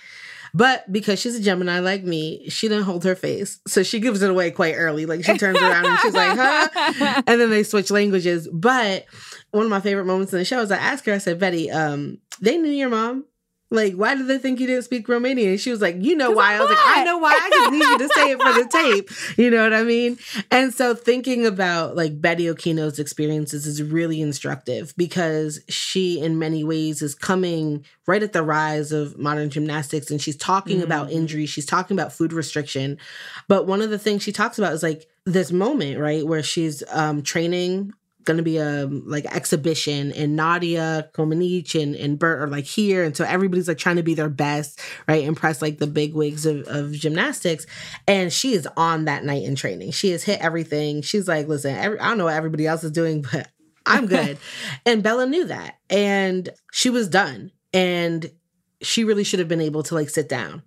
[0.54, 3.58] But because she's a Gemini like me, she didn't hold her face.
[3.66, 5.06] So she gives it away quite early.
[5.06, 7.22] Like she turns around and she's like, huh?
[7.26, 8.48] And then they switch languages.
[8.52, 9.06] But
[9.50, 11.70] one of my favorite moments in the show is I asked her, I said, Betty,
[11.70, 13.24] um, they knew your mom.
[13.72, 15.48] Like, why did they think you didn't speak Romanian?
[15.48, 16.54] And she was like, you know why?
[16.54, 17.32] I was like, I know why.
[17.32, 19.38] I just need you to say it for the tape.
[19.38, 20.18] You know what I mean?
[20.50, 26.64] And so thinking about like Betty Okino's experiences is really instructive because she, in many
[26.64, 31.46] ways, is coming right at the rise of modern gymnastics and she's talking about injury.
[31.46, 32.98] She's talking about food restriction.
[33.48, 36.82] But one of the things she talks about is like this moment, right, where she's
[36.90, 37.92] um, training
[38.24, 43.04] going to be a like exhibition and Nadia Comaneci and, and Bert are like here.
[43.04, 45.24] And so everybody's like trying to be their best right?
[45.24, 47.66] Impress like the big wigs of, of gymnastics.
[48.06, 49.92] And she is on that night in training.
[49.92, 51.02] She has hit everything.
[51.02, 53.48] She's like listen every, I don't know what everybody else is doing but
[53.86, 54.38] I'm good.
[54.86, 55.78] And Bela knew that.
[55.90, 57.50] And she was done.
[57.72, 58.30] And
[58.82, 60.62] she really should have been able to like sit down.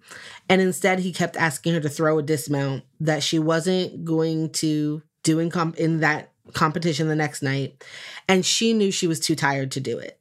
[0.49, 5.01] And instead he kept asking her to throw a dismount that she wasn't going to
[5.23, 7.83] do in comp in that competition the next night
[8.27, 10.19] and she knew she was too tired to do it.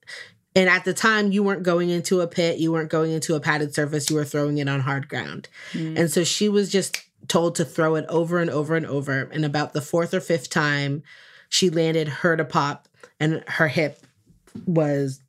[0.56, 3.40] And at the time you weren't going into a pit you weren't going into a
[3.40, 5.48] padded surface you were throwing it on hard ground.
[5.72, 5.98] Mm.
[5.98, 9.44] And so she was just told to throw it over and over and over and
[9.44, 11.02] about the fourth or fifth time
[11.48, 12.88] she landed her to pop
[13.20, 14.00] and her hip
[14.66, 15.20] was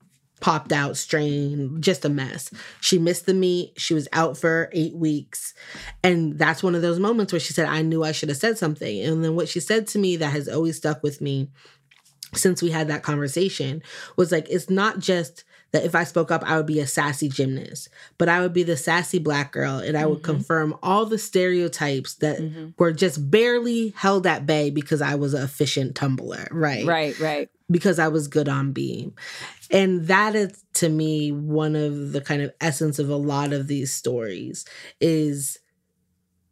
[0.46, 2.52] popped out, strained, just a mess.
[2.80, 3.74] She missed the meet.
[3.78, 5.56] She was out for eight weeks.
[6.04, 8.60] And that's one of those moments where she said, I knew I should have said
[8.60, 9.02] something.
[9.02, 11.50] And then what she said to me that has always stuck with me
[12.36, 13.82] since we had that conversation
[14.18, 17.28] was like, it's not just that if I spoke up, I would be a sassy
[17.28, 20.32] gymnast, but I would be the sassy black girl and I would mm-hmm.
[20.32, 22.70] confirm all the stereotypes that mm-hmm.
[22.78, 26.86] were just barely held at bay because I was an efficient tumbler, right?
[26.86, 27.50] Right, right.
[27.70, 29.16] because I was good on beam.
[29.70, 33.68] And that is to me one of the kind of essence of a lot of
[33.68, 34.64] these stories
[35.02, 35.60] is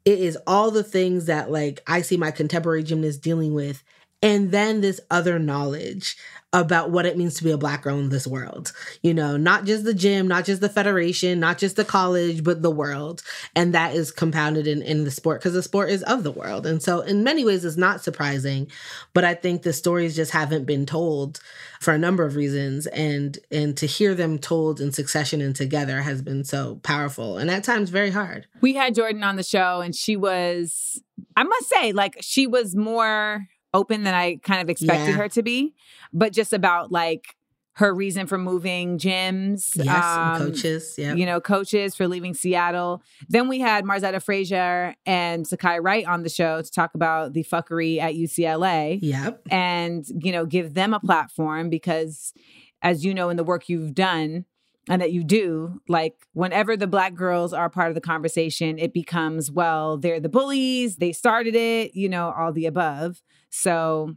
[0.03, 3.85] it is all the things that like I see my contemporary gymnasts dealing with
[4.23, 6.17] and then this other knowledge
[6.53, 8.71] about what it means to be a black girl in this world.
[9.01, 12.61] You know, not just the gym, not just the federation, not just the college, but
[12.61, 13.23] the world.
[13.55, 16.67] And that is compounded in, in the sport because the sport is of the world.
[16.67, 18.67] And so in many ways it's not surprising,
[19.15, 21.41] but I think the stories just haven't been told
[21.81, 22.85] for a number of reasons.
[22.87, 27.49] And and to hear them told in succession and together has been so powerful and
[27.49, 28.45] at times very hard.
[28.61, 31.01] We had Jordan on the show and she was,
[31.35, 35.17] I must say, like, she was more open than I kind of expected Yeah.
[35.17, 35.73] her to be,
[36.13, 37.35] but just about like
[37.77, 39.71] her reason for moving gyms.
[39.83, 40.93] Yes, um, coaches.
[40.95, 41.15] Yeah.
[41.15, 43.01] you know, coaches for leaving Seattle.
[43.29, 47.43] Then we had Margzetta Frazier and Sekai Wright on the show to talk about the
[47.43, 49.41] fuckery at UCLA Yep.
[49.49, 52.31] and, you know, give them a platform because,
[52.83, 54.45] as you know, in the work you've done
[54.89, 58.93] and that you do, like whenever the black girls are part of the conversation, it
[58.93, 63.21] becomes, well, they're the bullies, they started it, you know, all the above.
[63.49, 64.15] So,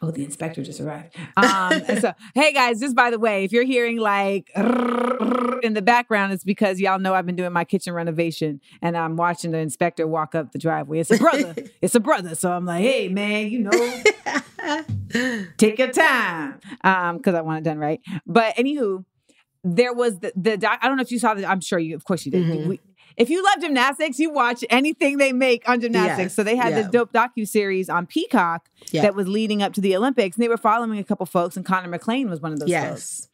[0.00, 1.14] Oh, the inspector just arrived.
[1.36, 6.32] Um, so, hey guys, just by the way, if you're hearing like in the background,
[6.32, 10.06] it's because y'all know I've been doing my kitchen renovation and I'm watching the inspector
[10.06, 11.00] walk up the driveway.
[11.00, 11.54] It's a brother.
[11.82, 12.34] it's a brother.
[12.34, 16.58] So I'm like, hey man, you know, take your time.
[16.82, 18.00] Um, because I want it done right.
[18.26, 19.04] But anywho,
[19.64, 21.48] there was the, the doc, I don't know if you saw that.
[21.48, 22.44] I'm sure you, of course you did.
[22.46, 22.66] Mhm.
[22.66, 22.80] We,
[23.16, 26.18] if you love gymnastics, you watch anything they make on gymnastics.
[26.18, 29.02] Yes, So they had this dope docu series on Peacock Yeah.
[29.02, 31.64] that was leading up to the Olympics, and they were following a couple folks, and
[31.66, 32.70] Konnor McClain was one of those folks.
[32.72, 33.28] Yes.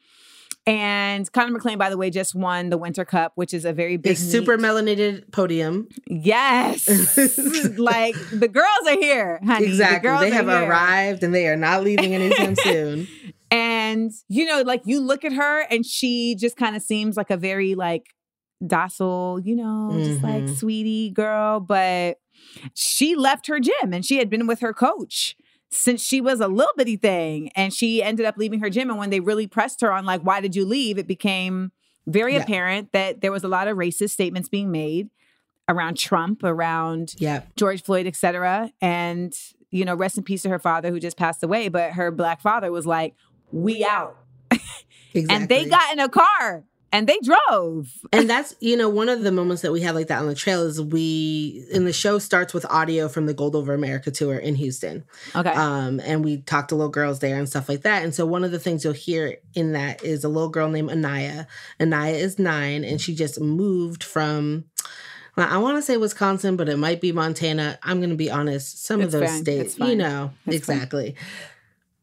[0.67, 3.97] And Konnor McClain, by the way, just won the Winter Cup, which is a very
[3.97, 5.89] big It's super melanated podium.
[6.09, 6.87] Yes,
[7.79, 9.65] like the girls are here, honey.
[9.67, 10.09] The Exactly.
[10.11, 10.69] girls They have here.
[10.69, 13.09] arrived and they are not leaving anytime soon.
[13.51, 17.31] And you know, like you look at her, and she just kind of seems like
[17.31, 18.15] a very like
[18.67, 20.57] docile, you know, just like Mhm.
[20.57, 21.61] sweetie girl.
[21.61, 22.19] But
[22.75, 25.37] she left her gym and she had been with her coach
[25.71, 27.51] since she was a little bitty thing.
[27.55, 28.91] And she ended up leaving her gym.
[28.91, 30.99] And when they really pressed her on, like, why did you leave?
[30.99, 31.73] It became
[32.07, 32.43] very Yeah.
[32.43, 35.11] apparent that there was a lot of racist statements being made
[35.69, 37.43] around Trump, around Yeah.
[37.57, 38.73] George Floyd, et cetera.
[38.81, 39.35] And,
[39.71, 41.69] you know, rest in peace to her father who just passed away.
[41.69, 43.15] But her black father was like,
[43.53, 44.17] we out.
[45.15, 45.27] Exactly.
[45.31, 47.91] And they got in a car and they drove.
[48.13, 50.35] and that's you know one of the moments that we had like that on the
[50.35, 54.37] trail is we in the show starts with audio from the gold over america tour
[54.39, 55.05] in houston
[55.37, 55.51] Okay.
[55.51, 58.43] um and we talked to little girls there and stuff like that and so one
[58.43, 61.47] of the things you'll hear in that is a little girl named anaya
[61.79, 64.65] anaya is nine and she just moved from
[65.37, 67.79] I want to say Wisconsin, but it might be Montana.
[67.85, 68.85] I'm going to be honest.
[68.85, 69.41] Some It's of those fine.
[69.41, 71.15] states, you know, It's fine.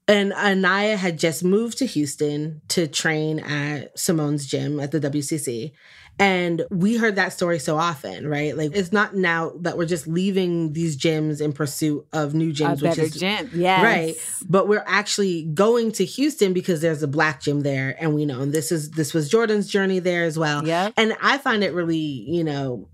[0.08, 5.72] And Anaya had just moved to Houston to train at Simone's gym at the WCC.
[6.18, 8.56] And we heard that story so often, right?
[8.56, 12.54] Like it's not now that we're just leaving these gyms in pursuit of new a
[12.54, 13.50] gyms, which is gym.
[13.54, 13.84] Yes.
[13.84, 14.16] right.
[14.48, 18.42] But we're actually going to Houston because there's a black gym there, and we know.
[18.42, 20.66] And this is this was Jordan's journey there as well.
[20.66, 20.94] Yep.
[20.96, 22.88] And I find it really, you know,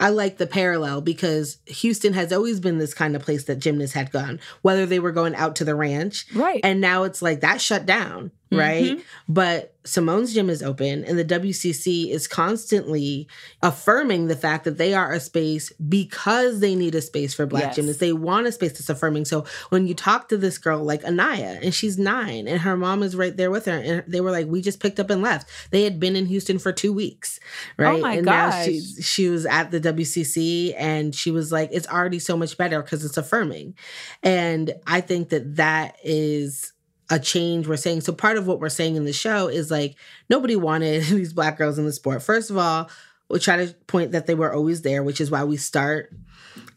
[0.00, 3.94] I like the parallel because Houston has always been this kind of place that gymnasts
[3.94, 6.26] had gone, whether they were going out to the ranch.
[6.34, 6.60] Right.
[6.64, 8.96] And now it's like that shut down, right?
[8.98, 9.02] Mhm.
[9.28, 13.26] But Simone's gym is open, and the WCC is constantly
[13.62, 17.62] affirming the fact that they are a space because they need a space for Black
[17.62, 17.76] Yes.
[17.76, 18.00] gymnasts.
[18.00, 19.24] They want a space that's affirming.
[19.24, 23.02] So when you talk to this girl like Anaya, and she's nine, and her mom
[23.02, 25.48] is right there with her, and they were like, "We just picked up and left."
[25.70, 27.40] They had been in Houston for two weeks,
[27.78, 27.98] right?
[27.98, 29.04] Oh my and now she gosh.
[29.06, 33.02] she was at the WCC, and she was like, "It's already so much better because
[33.04, 33.74] it's affirming,"
[34.22, 36.72] and I think that that is
[37.10, 38.00] a change we're saying.
[38.02, 39.96] So part of what we're saying in the show is like
[40.28, 42.22] nobody wanted these black girls in the sport.
[42.22, 42.88] First of all,
[43.28, 46.12] we try to point that they were always there, which is why we start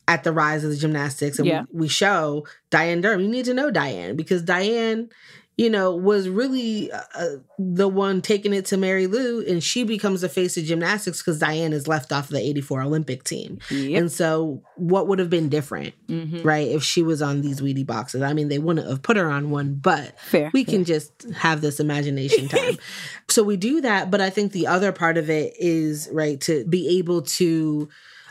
[0.07, 1.63] at the rise of the gymnastics and Yeah.
[1.71, 3.21] we, we show Diane Durham.
[3.21, 5.09] You need to know Diane because Diane,
[5.55, 7.27] you know, was really uh, uh,
[7.59, 11.37] the one taking it to Mary Lou, and she becomes the face of gymnastics because
[11.39, 13.59] Diane is left off the '84 Olympic team.
[13.69, 13.99] Yep.
[13.99, 16.43] And so, what would have been different, Mhm.
[16.43, 18.23] right, if she was on these Wheatie boxes?
[18.23, 20.49] I mean, they wouldn't have put her on one, but Fair.
[20.53, 22.77] we can just have this imagination time.
[23.29, 26.65] so we do that, but I think the other part of it is right to
[26.65, 27.89] be able to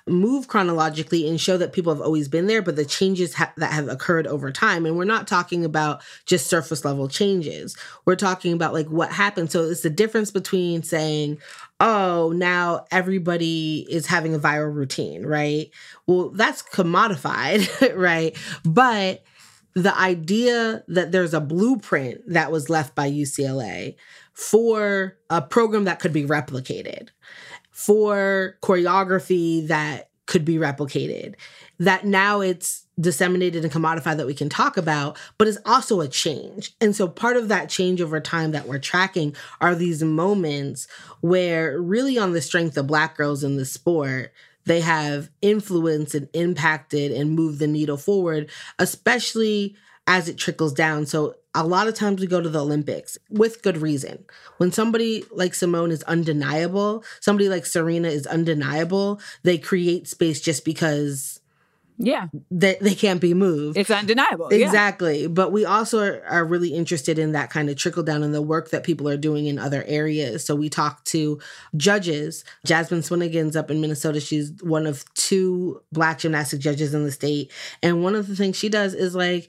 [0.08, 3.72] move chronologically and show that people have always been there, but the changes ha- that
[3.72, 4.84] have occurred over time.
[4.84, 7.76] And we're not talking about just surface level changes.
[8.04, 9.52] We're talking about like what happened.
[9.52, 11.38] So it's the difference between saying,
[11.80, 15.70] oh, now everybody is having a viral routine, right?
[16.06, 18.36] Well, that's commodified, right?
[18.64, 19.22] But
[19.74, 23.96] the idea that there's a blueprint that was left by UCLA
[24.34, 27.08] for a program that could be replicated,
[27.84, 31.34] for choreography that could be replicated,
[31.78, 36.08] that now it's disseminated and commodified that we can talk about, but it's also a
[36.08, 36.74] change.
[36.80, 40.86] And so part of that change over time that we're tracking are these moments
[41.20, 44.32] where, really, on the strength of Black girls in the sport,
[44.64, 49.74] they have influenced and impacted and moved the needle forward, especially
[50.06, 51.06] as it trickles down.
[51.06, 54.24] So a lot of times we go to the Olympics with good reason.
[54.56, 60.64] When somebody like Simone is undeniable, somebody like Serena is undeniable, they create space just
[60.64, 61.40] because
[61.98, 62.28] yeah.
[62.50, 63.76] they, they can't be moved.
[63.76, 64.48] It's undeniable.
[64.50, 64.64] Yeah.
[64.66, 65.26] Exactly.
[65.28, 68.42] But we also are, are really interested in that kind of trickle down and the
[68.42, 70.44] work that people are doing in other areas.
[70.44, 71.38] So we talk to
[71.76, 72.44] judges.
[72.64, 74.20] Jasmine Swinnigan's up in Minnesota.
[74.20, 77.52] She's one of two black gymnastic judges in the state.
[77.82, 79.48] And one of the things she does is like,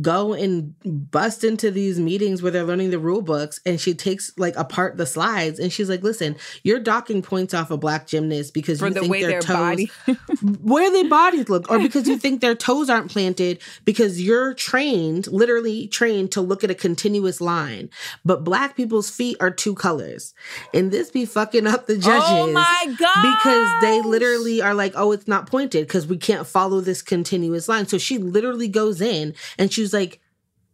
[0.00, 0.74] go and
[1.10, 4.96] bust into these meetings where they're learning the rule books and she takes like apart
[4.96, 8.88] the slides and she's like listen you're docking points off a black gymnast because For
[8.88, 9.86] you the think their their toes
[10.62, 15.28] where their bodies look or because you think their toes aren't planted because you're trained
[15.28, 17.88] literally trained to look at a continuous line
[18.24, 20.34] but black people's feet are two colors
[20.72, 23.36] and this be fucking up the judges Oh my god.
[23.38, 27.68] because they literally are like, oh, it's not pointed because we can't follow this continuous
[27.68, 27.86] line.
[27.86, 30.20] So she literally goes in and she's like,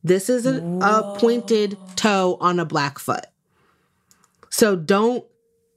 [0.02, 3.26] this is a, a pointed toe on a black foot.
[4.48, 5.24] So don't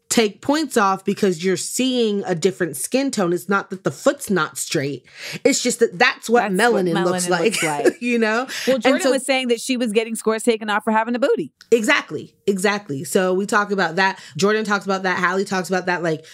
[0.10, 3.34] take points off because you're seeing a different skin tone.
[3.34, 5.06] It's not that the foot's not straight.
[5.44, 7.96] It's just that that's what, That's what melanin, looks melanin like, looks like.
[8.02, 8.48] you know?
[8.68, 11.20] Well, Jordan so- was saying that she was getting scores taken off for having a
[11.20, 11.52] booty.
[11.72, 12.36] Exactly.
[12.48, 13.04] Exactly.
[13.04, 14.20] So we talk about that.
[14.38, 15.18] Jordan talks about that.
[15.18, 16.04] Hallie talks about that.
[16.04, 16.26] Like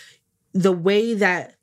[0.53, 1.55] the way that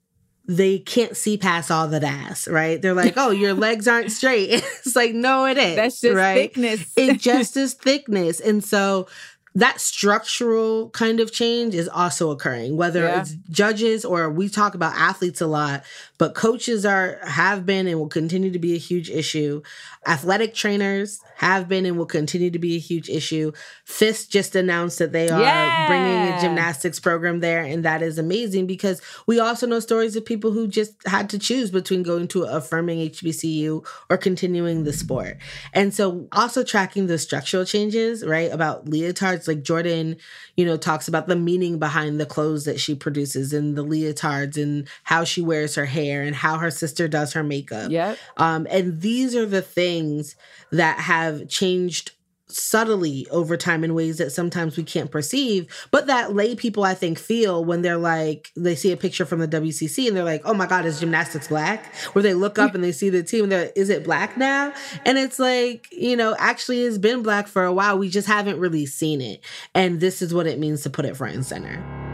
[0.49, 2.81] they can't see past all that ass, right?
[2.81, 4.51] They're like, oh, your legs aren't straight.
[4.87, 5.77] It's like, no, it is.
[5.77, 6.35] That's just right?
[6.37, 6.93] thickness.
[6.97, 8.39] It just is thickness.
[8.41, 9.09] And so
[9.57, 13.23] that structural kind of change is also occurring whether Yeah.
[13.23, 15.83] it's judges or we talk about athletes a lot
[16.19, 19.63] but coaches are have been and will continue to be a huge issue.
[20.07, 23.53] Athletic trainers have been and will continue to be a huge issue.
[23.85, 28.67] Fisk just announced that they are bringing a gymnastics program there and that is amazing
[28.67, 32.45] because we also know stories of people who just had to choose between going to
[32.45, 35.37] affirming hbcu or continuing the sport.
[35.73, 40.17] And so also tracking the structural changes right about leotards like jordan
[40.57, 44.61] you know talks about the meaning behind the clothes that she produces and the leotards
[44.61, 48.19] and how she wears her hair and how her sister does her makeup Yep.
[48.37, 50.37] um, and these are the things
[50.71, 52.13] that have changed
[52.49, 56.95] subtly over time in ways that sometimes we can't perceive, but that lay people, I
[56.95, 60.43] think, feel when they're like, they see a picture from the WCC and they're like,
[60.45, 61.93] oh my God, is gymnastics black?
[62.13, 64.37] Where they look up and they see the team and they're, like, is it black
[64.37, 64.73] now?
[65.05, 67.99] And it's like, you know, actually it's been black for a while.
[67.99, 69.41] We just haven't really seen it.
[69.75, 72.06] And this is what it means to put it front and center.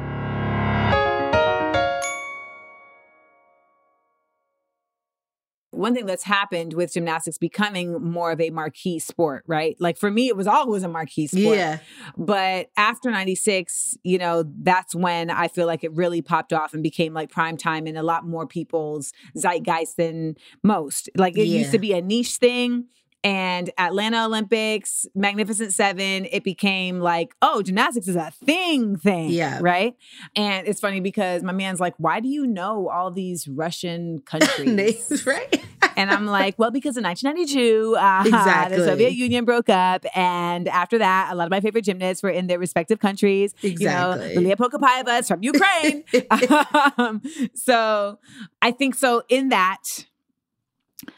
[5.82, 9.76] One thing that's happened with gymnastics becoming more of a marquee sport, right?
[9.80, 11.56] Like for me, it was always a marquee sport.
[11.56, 11.78] Yeah.
[12.16, 16.82] But after 96, you know, that's when I feel like it really popped off and
[16.82, 21.10] became like prime time in a lot more people's zeitgeist than most.
[21.16, 22.86] Like it used to be a niche thing.
[23.24, 29.30] And Atlanta Olympics, Magnificent Seven, it became like, oh, gymnastics is a thing thing.
[29.30, 29.58] Yeah.
[29.60, 29.94] Right.
[30.34, 34.68] And it's funny because my man's like, why do you know all these Russian countries?
[35.10, 35.64] Names, right?
[35.96, 38.78] And I'm like, well, because in 1992, uh, Exactly.
[38.78, 40.04] the Soviet Union broke up.
[40.16, 43.54] And after that, a lot of my favorite gymnasts were in their respective countries.
[43.62, 44.28] Exactly.
[44.30, 46.04] You know, Lilia Podkopayeva is from Ukraine.
[46.98, 47.22] um,
[47.54, 48.18] so
[48.60, 50.06] I think so in that,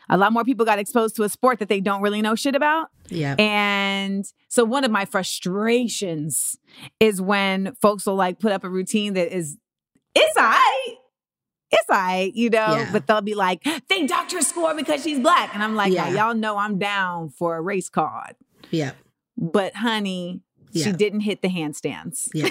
[0.09, 2.55] a lot more people got exposed to a sport that they don't really know shit
[2.55, 2.89] about.
[3.09, 3.35] yeah.
[3.39, 6.57] And so one of my frustrations
[7.01, 9.57] is when folks will like put up a routine that is
[10.15, 10.95] it's all right.
[11.73, 12.89] It's all right, you know, Yeah.
[12.93, 15.53] but they'll be like, they doctor score because she's black.
[15.55, 16.09] And I'm like, Yeah.
[16.11, 18.37] y'all know I'm down for a race card.
[18.71, 18.93] Yeah.
[19.37, 20.43] But honey,
[20.73, 22.29] she didn't hit the handstands.
[22.33, 22.49] Yeah.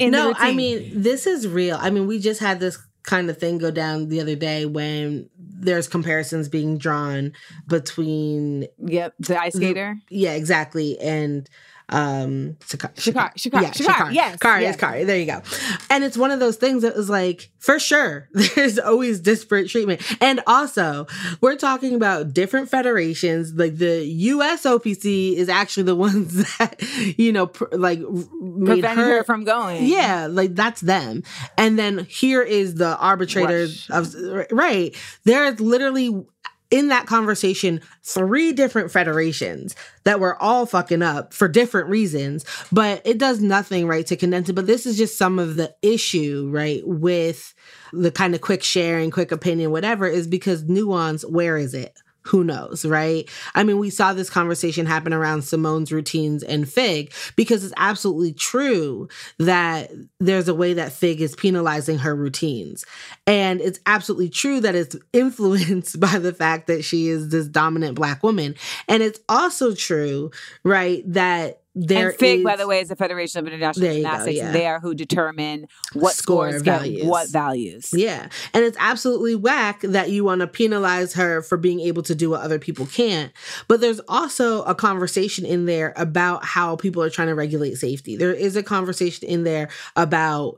[0.08, 1.78] no, I mean, this is real.
[1.80, 5.28] I mean, we just had this kind of thing go down the other day when
[5.38, 7.32] there's comparisons being drawn
[7.66, 9.96] between Yep, the ice skater.
[10.10, 11.48] yeah, exactly, and
[11.90, 12.94] um Sha'Carri.
[12.94, 14.74] Sha'Carri, Sha'Carri, yeah, Sha'Carri, yes, Carri yes.
[14.74, 15.06] is Carri.
[15.06, 15.42] There you go.
[15.90, 20.02] And it's one of those things that was like, for sure, there's always disparate treatment.
[20.20, 21.06] And also,
[21.40, 23.54] we're talking about different federations.
[23.54, 26.82] Like the US OPC is actually the ones that,
[27.18, 29.86] you know, pr- like made Prevented her from going.
[29.86, 31.22] yeah, like that's them.
[31.56, 33.90] And then here is the arbitrator Rush.
[33.90, 34.14] of
[34.50, 34.94] right.
[35.24, 36.24] There's literally
[36.70, 43.00] in that conversation three different federations that were all fucking up for different reasons, but
[43.04, 44.54] it does nothing right to condense it.
[44.54, 47.54] But this is just some of the issue, right, with
[47.92, 51.98] the kind of quick sharing, quick opinion, whatever, is because nuance, where is it?
[52.28, 53.28] Who knows, right?
[53.54, 58.34] I mean, we saw this conversation happen around Simone's routines and Fig because it's absolutely
[58.34, 59.08] true
[59.38, 62.84] that there's a way that Fig is penalizing her routines.
[63.26, 67.94] And it's absolutely true that it's influenced by the fact that she is this dominant
[67.94, 68.54] black woman.
[68.88, 70.30] And it's also true,
[70.64, 73.90] right, that there and FIG, is- by the way, is the Federation of International you
[73.90, 74.36] go, Gymnastics.
[74.36, 74.52] yeah.
[74.52, 77.02] They are who determine what Score scores values.
[77.02, 77.90] get what values.
[77.92, 78.28] Yeah.
[78.52, 82.30] And it's absolutely whack that you want to penalize her for being able to do
[82.30, 83.32] what other people can't.
[83.68, 88.16] But there's also a conversation in there about how people are trying to regulate safety.
[88.16, 90.56] There is a conversation in there about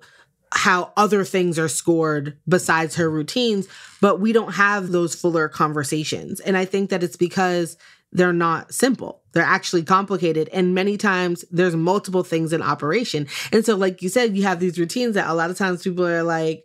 [0.52, 3.68] how other things are scored besides her routines,
[4.00, 6.40] but we don't have those fuller conversations.
[6.40, 7.76] And I think that it's because
[8.12, 9.22] they're not simple.
[9.32, 10.48] They're actually complicated.
[10.52, 13.28] And many times there's multiple things in operation.
[13.52, 16.06] And so, like you said, you have these routines that a lot of times people
[16.06, 16.64] are like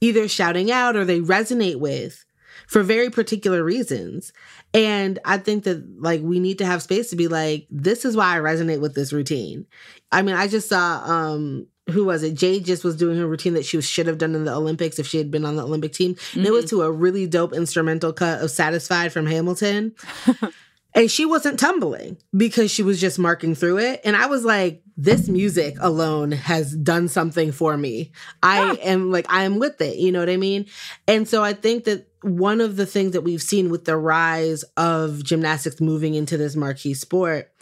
[0.00, 2.24] either shouting out or they resonate with
[2.66, 4.32] for very particular reasons.
[4.72, 8.16] And I think that like we need to have space to be like, this is
[8.16, 9.66] why I resonate with this routine.
[10.12, 12.34] I mean, I just saw um who was it?
[12.34, 15.06] Jade just was doing her routine that she should have done in the Olympics if
[15.06, 16.16] she had been on the Olympic team.
[16.34, 19.94] And it was to a really dope instrumental cut of Satisfied from Hamilton.
[20.94, 24.00] and she wasn't tumbling because she was just marking through it.
[24.04, 28.12] And I was like, this music alone has done something for me.
[28.42, 29.96] I am like, I am with it.
[29.98, 30.66] You know what I mean?
[31.08, 34.62] And so I think that one of the things that we've seen with the rise
[34.76, 37.52] of gymnastics moving into this marquee sport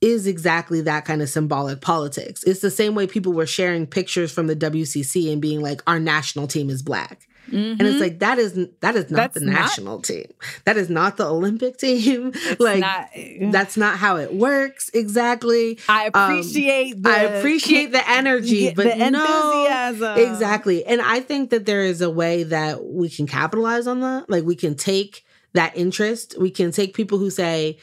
[0.00, 2.42] is exactly that kind of symbolic politics.
[2.44, 6.00] It's the same way people were sharing pictures from the WCC and being like, our
[6.00, 7.28] national team is black.
[7.52, 9.14] And it's like that is that is not Mm-hmm.
[9.16, 10.26] That's the not- national team.
[10.64, 12.32] That is not the Olympic team.
[12.58, 13.08] like not-
[13.52, 15.78] that's not how it works exactly.
[15.88, 20.18] I Um, appreciate the I appreciate the energy, the but no, enthusiasm.
[20.18, 20.84] exactly.
[20.84, 24.30] And I think that there is a way that we can capitalize on that.
[24.30, 26.36] Like we can take that interest.
[26.38, 27.78] We can take people who say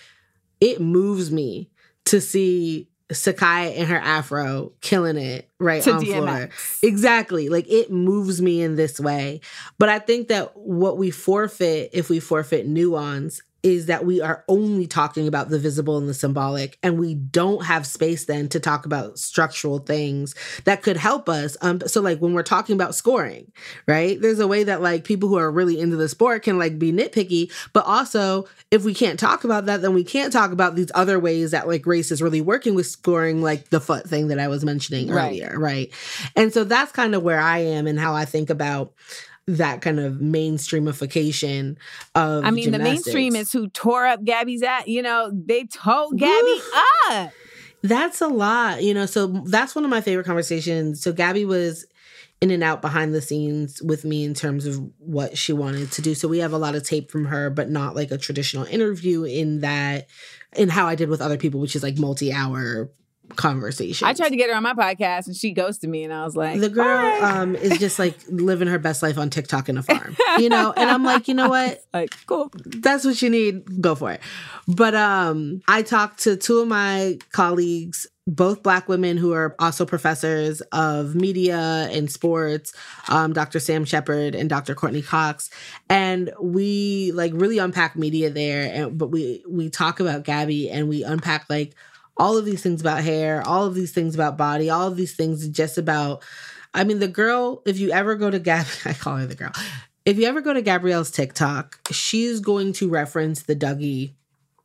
[0.61, 1.69] it moves me
[2.05, 6.49] to see Sekai and her afro killing it right To on floor.
[6.83, 7.47] Exactly.
[7.47, 9.39] Like it moves me in this way.
[9.77, 14.43] But I think that what we forfeit if we forfeit nuance is that we are
[14.47, 18.59] only talking about the visible and the symbolic and we don't have space then to
[18.59, 20.35] talk about structural things
[20.65, 21.57] that could help us.
[21.61, 23.51] Um so like when we're talking about scoring
[23.87, 24.19] right?
[24.21, 26.91] There's a way that like people who are really into the sport can like be
[26.91, 30.91] nitpicky but also if we can't talk about that then we can't talk about these
[30.95, 34.39] other ways that like race is really working with scoring like the foot thing that
[34.39, 35.27] i was mentioning Right.
[35.27, 35.91] earlier right?
[36.35, 38.93] And so that's kind of where i am and how i think about
[39.47, 41.77] that kind of mainstreamification
[42.15, 44.87] of I mean, the mainstream is who tore up Gabby's at.
[44.87, 46.61] You know, they told Gabby
[47.09, 47.31] up.
[47.81, 49.05] That's a lot, you know.
[49.05, 51.01] So that's one of my favorite conversations.
[51.01, 51.85] So Gabby was
[52.41, 56.01] in and out behind the scenes with me in terms of what she wanted to
[56.01, 56.13] do.
[56.13, 59.23] So we have a lot of tape from her, but not like a traditional interview
[59.23, 60.07] in that
[60.55, 62.91] in how I did with other people, which is like multi-hour
[63.35, 64.07] conversation.
[64.07, 66.35] I tried to get her on my podcast and she ghosted me, and I was
[66.35, 69.83] like, the girl um is just like living her best life on TikTok in a
[69.83, 70.15] farm.
[70.37, 71.83] You know, and I'm like, you know what?
[71.93, 72.51] like, cool.
[72.65, 74.21] that's what you need go for it
[74.67, 79.85] but um i talked to two of my colleagues both black women who are also
[79.85, 82.73] professors of media and sports
[83.07, 85.49] um, dr sam sheppard and dr courtney cox
[85.89, 90.89] and we like really unpack media there and but we we talk about gabby and
[90.89, 91.73] we unpack like
[92.19, 95.15] all of these things about hair all of these things about body all of these
[95.15, 96.23] things just about
[96.73, 99.51] i mean the girl if you ever go to gabby i call her the girl.
[100.07, 104.13] If you ever go to Gabrielle's TikTok, she's going to reference the Dougie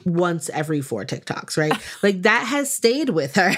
[0.04, 1.72] once every four TikToks, right?
[2.02, 3.54] like that has stayed with her.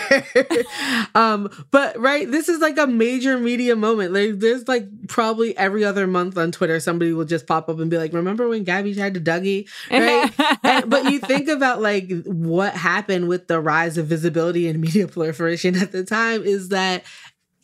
[1.14, 4.12] um, but right, this is like a major media moment.
[4.12, 7.90] Like there's like probably every other month on Twitter, somebody will just pop up and
[7.90, 9.68] be like, remember when Gabby tried to Dougie?
[9.90, 10.30] Right.
[10.64, 15.06] And- but you think about like what happened with the rise of visibility and media
[15.08, 17.04] proliferation at the time is that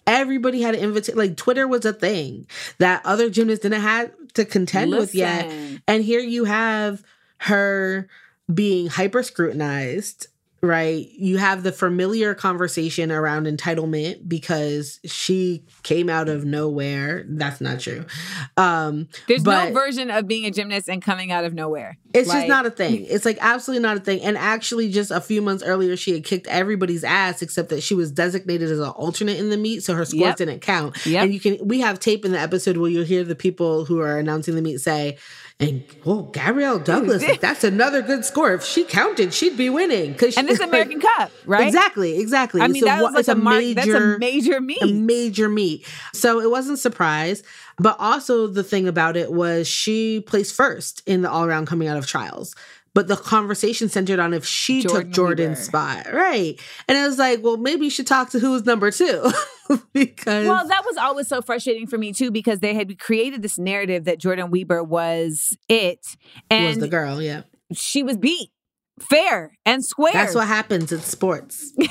[0.07, 2.47] everybody had an invitation like twitter was a thing
[2.79, 5.51] that other gymnasts didn't have to contend with yet
[5.87, 7.03] and here you have
[7.39, 8.09] her
[8.53, 10.27] being hyper scrutinized
[10.63, 17.63] right you have the familiar conversation around entitlement because she came out of nowhere that's
[17.63, 18.05] not true
[18.59, 21.97] um There's no version of being a gymnast and coming out of nowhere.
[22.13, 23.07] it's Like, just not a thing.
[23.09, 24.21] It's like absolutely not a thing.
[24.21, 27.95] And actually, just a few months earlier, she had kicked everybody's ass except that she
[27.95, 30.37] was designated as an alternate in the meet, so her scores Yep.
[30.37, 31.07] didn't count.
[31.07, 31.25] Yep.
[31.25, 34.01] And you can we have tape in the episode where you'll hear the people who
[34.01, 35.17] are announcing the meet say,
[35.61, 38.53] "And well, Gabrielle Douglas, that's another good score.
[38.55, 41.67] If she counted, she'd be winning." Because And this is American Cup, right?
[41.67, 42.61] Exactly, exactly.
[42.61, 44.83] I mean, So that was like it's a, mark, that's a major meet.
[44.83, 45.87] a major meet.
[46.15, 47.43] So it wasn't a surprise.
[47.79, 51.89] But also the thing about it was she placed first in the all around coming
[51.89, 52.55] out of trials.
[52.93, 56.13] But the conversation centered on if she Jordan took Jordan's spot.
[56.13, 56.61] Right.
[56.89, 59.31] And it was like, well, maybe you should talk to who's number two.
[59.93, 63.59] because Well, that was always so frustrating for me too because they had created this
[63.59, 66.05] narrative that Jordyn Wieber was it,
[66.51, 67.43] and was the girl, yeah.
[67.73, 68.51] she was beat
[69.09, 70.13] fair and square.
[70.13, 71.73] That's what happens in sports.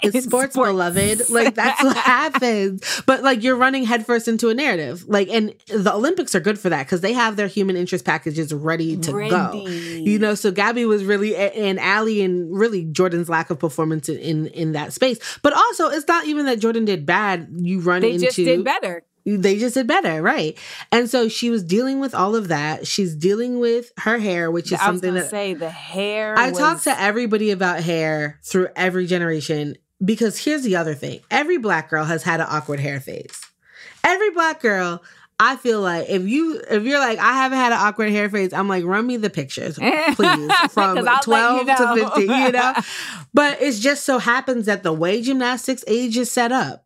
[0.00, 0.70] It's In sports, sports.
[0.70, 1.28] beloved.
[1.28, 1.96] Like that's what
[2.28, 3.02] happens.
[3.04, 5.04] But like you're running headfirst into a narrative.
[5.08, 8.54] Like and the Olympics are good for that because they have their human interest packages
[8.54, 9.66] ready to go.
[9.66, 14.18] You know, so Gabby was really and Allie and really Jordan's lack of performance in
[14.18, 15.18] in, in that space.
[15.42, 17.48] But also, it's not even that Jordan did bad.
[17.56, 19.02] You run They into just did better.
[19.36, 20.56] They just did better, right?
[20.90, 22.86] And so she was dealing with all of that.
[22.86, 26.34] She's dealing with her hair, which is I something that say the hair.
[26.38, 31.20] I was, talk to everybody about hair through every generation because here's the other thing.
[31.30, 33.40] Every black girl has had an awkward hair phase.
[34.04, 35.02] Every black girl,
[35.40, 38.52] I feel like if you if you're like I haven't had an awkward hair phase,
[38.52, 39.76] I'm like run me the pictures,
[40.14, 41.96] please, from 12 you know.
[41.96, 42.74] to 15, you know.
[43.34, 46.84] But it just so happens that the way gymnastics age is set up,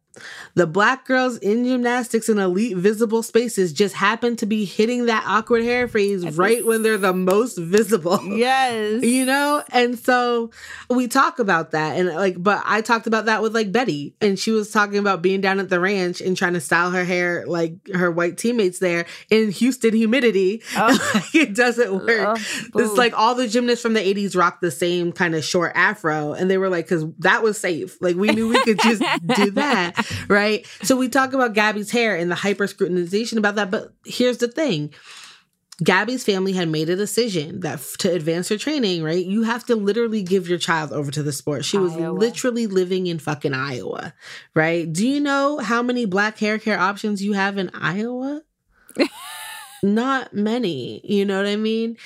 [0.54, 5.24] the black girls in gymnastics in elite visible spaces just happen to be hitting that
[5.26, 8.20] awkward hair phase right when they're the most visible.
[8.42, 9.02] Yes.
[9.02, 9.62] you know?
[9.72, 10.50] And so
[10.88, 14.14] we talk about that and like but i talked about that with like betty.
[14.20, 17.04] And she was talking about being down at the ranch and trying to style her
[17.04, 20.62] hair like her white teammates there in houston humidity.
[20.76, 21.22] Oh.
[21.34, 22.38] it doesn't work.
[22.74, 25.72] Oh, it's like all the gymnasts from the 80s rocked the same kind of short
[25.74, 26.32] afro.
[26.32, 28.00] And they were like because that was safe.
[28.00, 29.02] Like we knew we could just
[29.36, 30.66] do that right?
[30.82, 33.70] So we talk about Gabby's hair and the hyper scrutinization about that.
[33.70, 34.92] But here's the thing
[35.82, 39.24] Gabby's family had made a decision that f- to advance her training, right?
[39.24, 41.64] You have to literally give your child over to the sport.
[41.64, 42.16] She was Iowa.
[42.16, 44.14] literally living in fucking Iowa,
[44.54, 44.90] right?
[44.92, 48.42] Do you know how many black hair care options you have in Iowa?
[49.82, 51.00] Not many.
[51.02, 51.96] You know what I mean?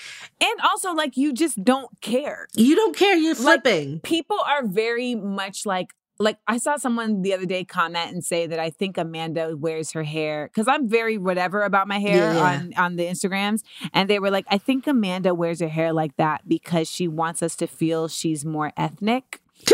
[0.40, 2.49] And also, like, you just don't care.
[2.55, 3.14] You don't care.
[3.16, 4.01] You're Like, flipping.
[4.01, 5.88] People are very much like,
[6.19, 9.93] like I saw someone the other day comment and say that I think Amanda wears
[9.93, 13.62] her hair because I'm very whatever about my hair Yeah, on on the Instagrams,
[13.93, 17.43] and they were like, I think Amanda wears her hair like that because she wants
[17.43, 19.41] us to feel she's more ethnic.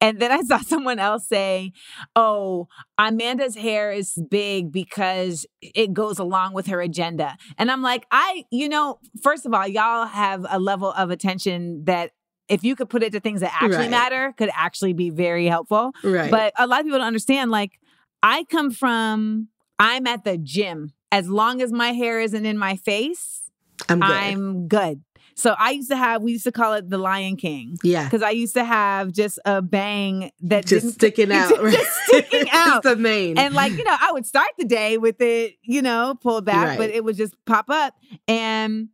[0.00, 1.72] And then I saw someone else say,
[2.14, 7.36] Oh, Amanda's hair is big because it goes along with her agenda.
[7.58, 11.84] And I'm like, I, you know, first of all, y'all have a level of attention
[11.86, 12.12] that
[12.48, 13.90] if you could put it to things that actually Right.
[13.90, 15.92] matter, could actually be very helpful.
[16.02, 16.30] right.
[16.30, 17.50] But a lot of people don't understand.
[17.50, 17.78] Like,
[18.22, 20.92] I come from, I'm at the gym.
[21.12, 23.50] As long as my hair isn't in my face,
[23.88, 24.10] I'm good.
[24.10, 25.02] I'm good.
[25.34, 28.02] So I used to have, we used to call it the Lion King yeah.
[28.04, 31.50] because I used to have just a bang that Just sticking out.
[31.50, 31.86] just right?
[32.06, 32.78] sticking out.
[32.78, 33.38] It's the main.
[33.38, 36.66] and like you know, I would start the day with it, you know, pulled back,
[36.70, 36.78] Right.
[36.78, 37.94] but it would just pop up.
[38.26, 38.88] And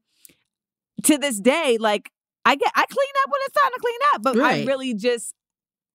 [1.05, 2.11] to this day, like
[2.45, 5.35] I get, I clean up when it's time to clean up, but I really just.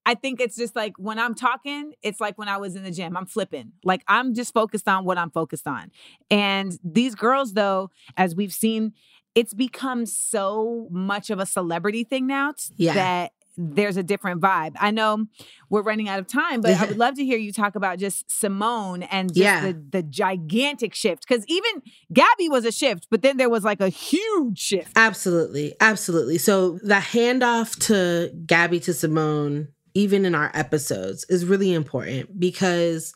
[0.05, 2.89] I think it's just like when I'm talking, it's like when I was in the
[2.89, 3.15] gym.
[3.15, 3.73] I'm flipping.
[3.83, 5.91] Like I'm just focused on what I'm focused on.
[6.31, 8.93] And these girls, though, as we've seen,
[9.35, 12.93] it's become so much of a celebrity thing now Yeah.
[12.93, 14.75] that there's a different vibe.
[14.79, 15.25] I know
[15.69, 18.29] we're running out of time, but I would love to hear you talk about just
[18.31, 19.67] Simone and just Yeah.
[19.71, 21.27] the, the gigantic shift.
[21.27, 21.81] Because even
[22.13, 24.91] Gabby was a shift, but then there was like a huge shift.
[24.95, 25.75] Absolutely.
[25.81, 26.37] Absolutely.
[26.37, 33.13] So the handoff to Gabby to Simone, even in our episodes, is really important because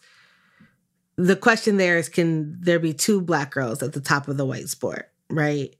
[1.16, 4.46] the question there is can there be two black girls at the top of the
[4.46, 5.74] white sport, right?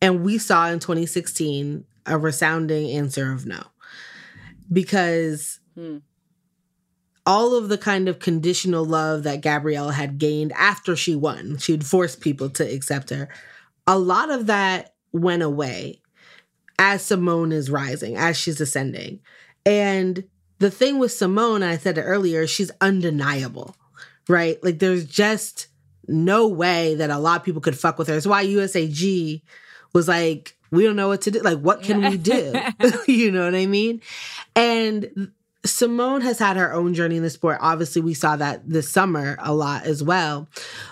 [0.00, 3.62] And we saw in 2016 a resounding answer of no.
[4.72, 5.98] Because Hmm.
[7.26, 11.84] all of the kind of conditional love that Gabrielle had gained after she won, she'd
[11.84, 13.28] forced people to accept her.
[13.86, 16.02] A lot of that went away
[16.78, 19.20] as Simone is rising, as she's ascending.
[19.64, 20.24] And
[20.58, 23.74] the thing with Simone, I said it earlier, she's undeniable,
[24.28, 24.62] right?
[24.62, 25.68] Like there's just
[26.06, 28.16] no way that a lot of people could fuck with her.
[28.16, 29.42] It's why USAG
[29.92, 31.40] was like, we don't know what to do.
[31.40, 32.52] Like, what can we do?
[33.06, 34.00] you know what I mean?
[34.54, 35.32] And
[35.64, 37.58] Simone has had her own journey in the sport.
[37.60, 40.46] Obviously, we saw that this summer a lot as well.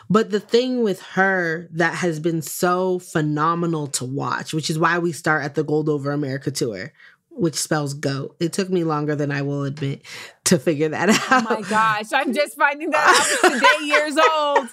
[0.09, 4.99] But the thing with her that has been so phenomenal to watch, which is why
[4.99, 6.93] we start at the Gold Over America tour,
[7.35, 8.37] which spells goat.
[8.41, 10.03] It took me longer than I will admit
[10.45, 11.47] to figure that out.
[11.47, 13.51] Oh my gosh, I'm just finding that out.
[13.51, 14.69] I was today years old.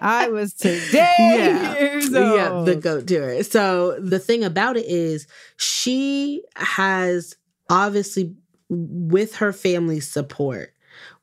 [0.00, 1.78] I was today Yeah.
[1.78, 2.36] years old.
[2.36, 3.42] Yeah, the goat tour.
[3.42, 7.34] So the thing about it is she has
[7.70, 8.34] obviously
[8.70, 10.72] with her family's support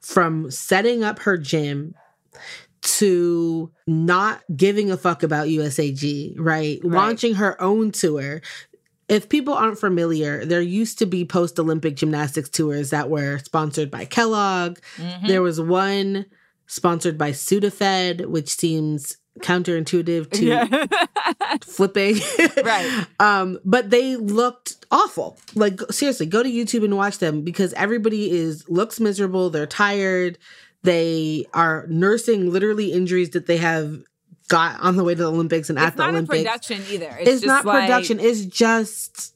[0.01, 1.93] from setting up her gym
[2.81, 6.83] to not giving a fuck about USAG, right?
[6.83, 8.41] Launching her own tour.
[9.07, 13.91] If people aren't familiar, there used to be post Olympic gymnastics tours that were sponsored
[13.91, 14.79] by Kellogg.
[14.97, 15.27] Mhm.
[15.27, 16.25] There was one
[16.67, 20.85] sponsored by Sudafed, which seems counterintuitive to Yeah.
[21.63, 22.17] flipping.
[22.63, 23.05] Right.
[23.19, 25.37] Um, but they looked awful.
[25.55, 30.37] Like seriously, go to YouTube and watch them because everybody is looks miserable, they're tired,
[30.83, 34.01] they are nursing literally injuries that they have
[34.47, 36.39] got on the way to the Olympics and at the not Olympics.
[36.39, 37.17] a production either.
[37.19, 39.33] It's, just not like- production, it's just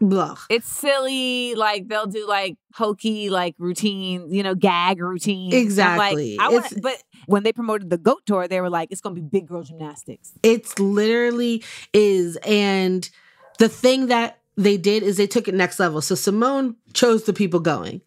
[0.00, 0.36] blah.
[0.48, 1.54] It's silly.
[1.54, 5.52] Like they'll do like hokey like routine, you know, gag routine.
[5.54, 6.36] Exactly.
[6.36, 9.00] Like, I want, It's- but when they promoted the goat tour, they were like, "It's
[9.00, 12.36] gonna be big girl gymnastics." It's literally is.
[12.46, 13.08] And
[13.58, 16.00] the thing that they did is they took it next level.
[16.00, 18.00] So Simone chose the people going.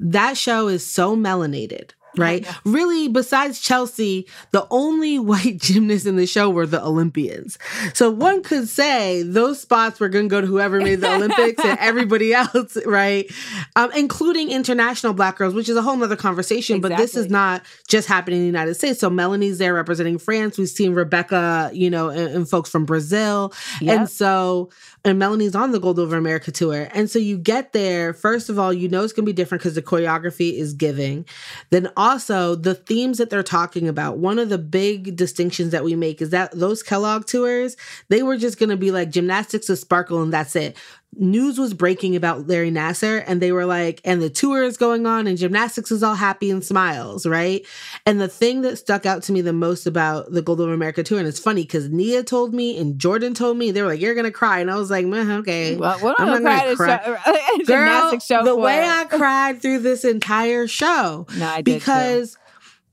[0.00, 2.46] That show is so melanated, right?
[2.64, 7.58] Really, besides Chelsea, the only white gymnasts in the show were the Olympians.
[7.92, 11.62] So one could say those spots were going to go to whoever made the Olympics
[11.64, 13.30] and everybody else, right?
[13.76, 16.80] Um, including international black girls, which is a whole nother conversation.
[16.80, 18.98] But this is not just happening in the United States.
[18.98, 20.58] So Melanie's there representing France.
[20.58, 23.52] We've seen Rebeca, you know, and, and folks from Brazil.
[23.80, 23.98] Yep.
[23.98, 24.70] And so,
[25.04, 26.88] and Melanie's on the Gold Over America tour.
[26.94, 29.60] And so you get there, first of all, you know it's going to be different
[29.60, 31.26] because the choreography is giving.
[31.70, 35.94] Then also, the themes that they're talking about, one of the big distinctions that we
[35.94, 37.76] make is that those Kellogg tours,
[38.08, 40.76] they were just going to be like gymnastics with sparkle and that's it.
[41.18, 45.06] News was breaking about Larry Nassar and they were like, and the tour is going
[45.06, 47.64] on and gymnastics is all happy and smiles, right?
[48.06, 51.02] And the thing that stuck out to me the most about the Gold Over America
[51.02, 54.00] tour, and it's funny because Nia told me and Jordan told me, they were like,
[54.00, 54.60] you're gonna cry.
[54.60, 55.76] And I was like, okay.
[55.76, 56.94] Well, what I'm not gonna cry.
[56.94, 57.20] Uh, cry.
[57.24, 58.88] Show, Girl, gymnastics show the way it.
[58.88, 62.26] I cried through this entire show No, I did too.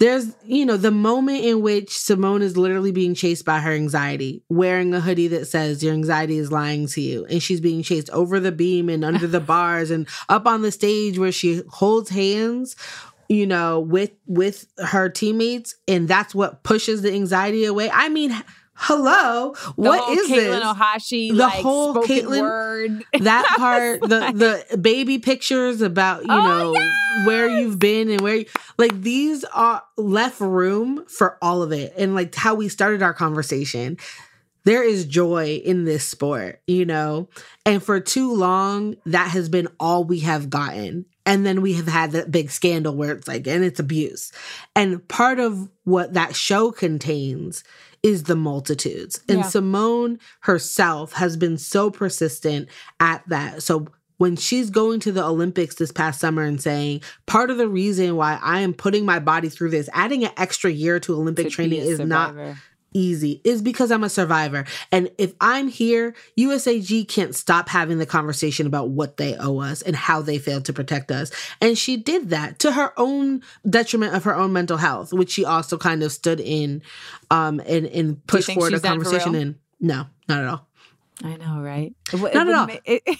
[0.01, 4.43] There's you know the moment in which Simone is literally being chased by her anxiety,
[4.49, 8.09] wearing a hoodie that says your anxiety is lying to you, and she's being chased
[8.09, 12.09] over the beam and under the bars and up on the stage where she holds
[12.09, 12.75] hands
[13.29, 17.87] you know with with her teammates and that's what pushes the anxiety away.
[17.91, 18.35] I mean
[18.81, 19.53] hello?
[19.53, 20.63] The what is Katelyn this?
[20.63, 23.03] Ohashi, The like, whole spoken Katelyn- word.
[23.19, 28.35] that part the the baby pictures about you Oh, know where you've been and where
[28.37, 28.45] you,
[28.77, 33.13] like these are left room for all of it and like how we started our
[33.13, 33.97] conversation.
[34.63, 37.29] There is joy in this sport you know?
[37.65, 41.05] And for too long that has been all we have gotten.
[41.25, 44.31] And then we have had that big scandal where it's like and it's abuse.
[44.75, 47.63] And part of what that show contains
[48.03, 49.43] is the multitudes and Yeah.
[49.49, 52.67] simone herself has been so persistent
[52.99, 53.87] at that so
[54.17, 58.15] when she's going to the Olympics this past summer and saying, part of the reason
[58.15, 61.49] why I am putting my body through this, adding an extra year to Olympic To
[61.49, 62.35] training is not.
[62.93, 64.65] Easy is because I'm a survivor.
[64.91, 69.81] And if I'm here, USAG can't stop having the conversation about what they owe us
[69.81, 71.31] and how they failed to protect us.
[71.59, 75.45] And she did that to her own detriment of her own mental health, which she
[75.45, 76.81] also kind of stood in
[77.29, 79.59] um and, and pushed forward a conversation in.
[79.79, 80.67] No, not at all.
[81.23, 81.93] I know, right?
[82.13, 82.67] It Not it at all.
[82.85, 83.17] it-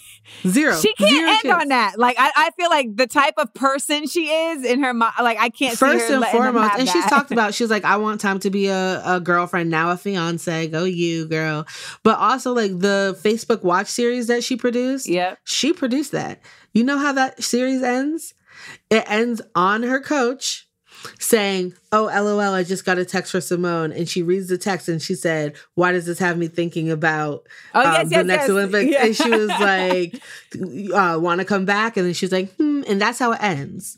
[0.47, 0.75] Zero.
[0.75, 1.61] she can't Zero end chance.
[1.61, 1.99] on that.
[1.99, 5.13] Like I, I feel like the type of person she is in her mind.
[5.21, 7.09] Like I can't First and foremost, and she's that.
[7.09, 10.67] talked about she's like, I want time to be a, a girlfriend, now a fiance.
[10.67, 11.65] Go you, girl.
[12.03, 15.07] But also like the Facebook Watch series that she produced.
[15.07, 15.39] Yep.
[15.43, 16.41] She produced that.
[16.73, 18.33] You know how that series ends?
[18.89, 20.67] It ends on her coach
[21.19, 23.91] saying, Oh, lol, I just got a text for Simone.
[23.91, 27.47] And she reads the text and she said, Why does this have me thinking about
[27.73, 28.49] Oh um, yes, the yes, next yes.
[28.49, 28.91] Olympics?
[28.91, 29.05] Yeah.
[29.05, 30.21] And she was like,
[30.93, 31.97] uh, Want to come back?
[31.97, 32.83] And then she's like, Hmm.
[32.87, 33.97] And that's how it ends.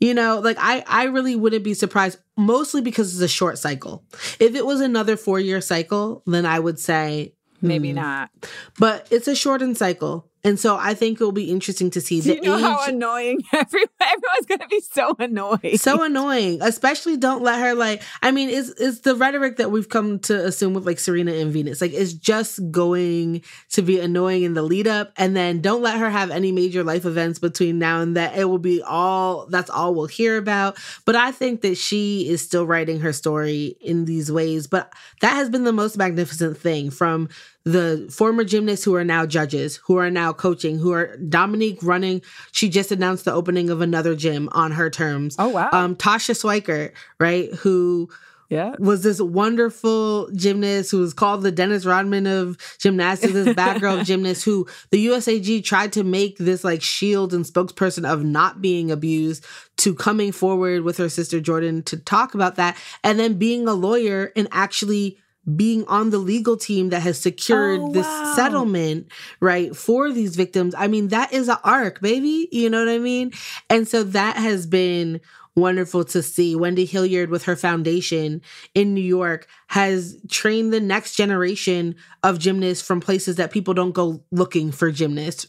[0.00, 4.04] You know, like I, I really wouldn't be surprised, mostly because it's a short cycle.
[4.40, 7.96] If it was another four year cycle, then I would say maybe hmm.
[7.96, 8.30] not.
[8.78, 10.28] But it's a shortened cycle.
[10.44, 13.42] And so I think it'll be interesting to see Do the you know how annoying
[13.52, 15.80] everyone, everyone's gonna be so annoyed.
[15.80, 19.88] so annoying especially don't let her like i mean it's it's the rhetoric that we've
[19.88, 21.80] come to assume with like serena and venus.
[21.80, 25.98] Like it's just going to be annoying in the lead up and then don't let
[25.98, 29.70] her have any major life events between now and that it will be all that's
[29.70, 30.78] all we'll hear about.
[31.04, 34.66] But i think that she is still writing her story in these ways.
[34.66, 37.28] But that has been the most magnificent thing from
[37.64, 42.22] the former gymnasts who are now judges, who are now coaching, who are Dominique running.
[42.50, 45.36] She just announced the opening of another gym on her terms.
[45.38, 45.70] Oh, wow.
[45.72, 48.08] Um, Tasha Schwikert, right, who
[48.52, 48.74] yeah.
[48.78, 54.04] was this wonderful gymnast who was called the Dennis Rodman of gymnastics, this bad girl
[54.04, 58.90] gymnast who the USAG tried to make this like shield and spokesperson of not being
[58.90, 59.46] abused
[59.78, 63.72] to coming forward with her sister Jordan to talk about that and then being a
[63.72, 65.18] lawyer and actually
[65.56, 69.08] being on the legal team that has secured Oh, this settlement
[69.40, 70.74] right for these victims.
[70.76, 72.48] I mean that is an arc baby.
[72.52, 73.32] You know what i mean?
[73.68, 75.20] And so that has been
[75.56, 76.54] wonderful to see.
[76.54, 78.40] Wendy hilliard with her foundation
[78.74, 83.92] in new york has trained the next generation of gymnasts from places that people don't
[83.92, 85.48] go looking for gymnasts.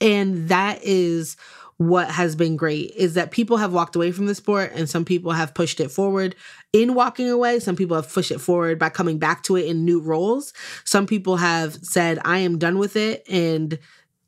[0.00, 1.36] And that is
[1.88, 5.04] what has been great is that people have walked away from the sport and some
[5.04, 6.34] people have pushed it forward
[6.72, 7.58] in walking away.
[7.60, 10.52] Some people have pushed it forward by coming back to it in new roles.
[10.84, 13.78] Some people have said i am done with it and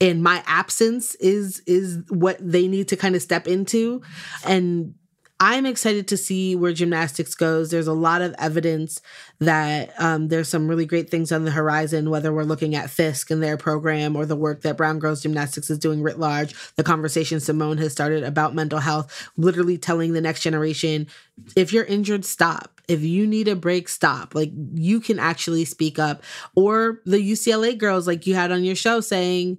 [0.01, 4.03] and my absence is is what they need to kind of step into.
[4.45, 4.95] And
[5.41, 7.71] I'm excited to see where gymnastics goes.
[7.71, 9.01] There's a lot of evidence
[9.41, 13.31] that um, there's some really great things on the horizon, whether we're looking at Fisk
[13.31, 16.85] and their program or the work that Brown Girls Gymnastics is doing writ large, the
[16.85, 21.09] conversation Simone has started about mental health, literally telling the next generation
[21.57, 22.81] if you're injured, stop.
[22.87, 24.35] If you need a break, stop.
[24.35, 26.23] Like you can actually speak up.
[26.55, 29.59] Or the UCLA girls, like you had on your show, saying,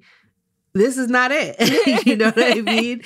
[0.75, 2.05] this is not it.
[2.05, 3.01] you know what I mean?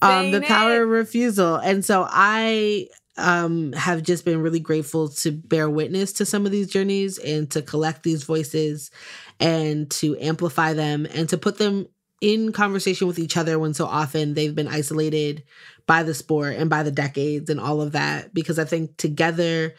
[0.00, 0.82] Um, the power it.
[0.82, 1.56] of refusal.
[1.56, 6.52] And so I um, have just been really grateful to bear witness to some of
[6.52, 8.90] these journeys and to collect these voices
[9.40, 11.86] and to amplify them and to put them
[12.20, 15.44] in conversation with each other when so often they've been isolated
[15.86, 18.34] by the sport and by the decades and all of that.
[18.34, 19.74] Because I think together,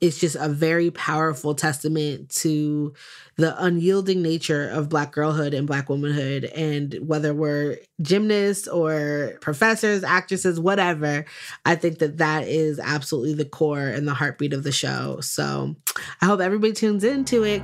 [0.00, 2.92] it's just a very powerful testament to
[3.36, 6.44] the unyielding nature of black girlhood and black womanhood.
[6.44, 11.24] And whether we're gymnasts or professors actresses whatever
[11.64, 15.20] i think that that is absolutely the core and the heartbeat of the show.
[15.20, 15.76] So
[16.20, 17.62] i hope everybody tunes into it.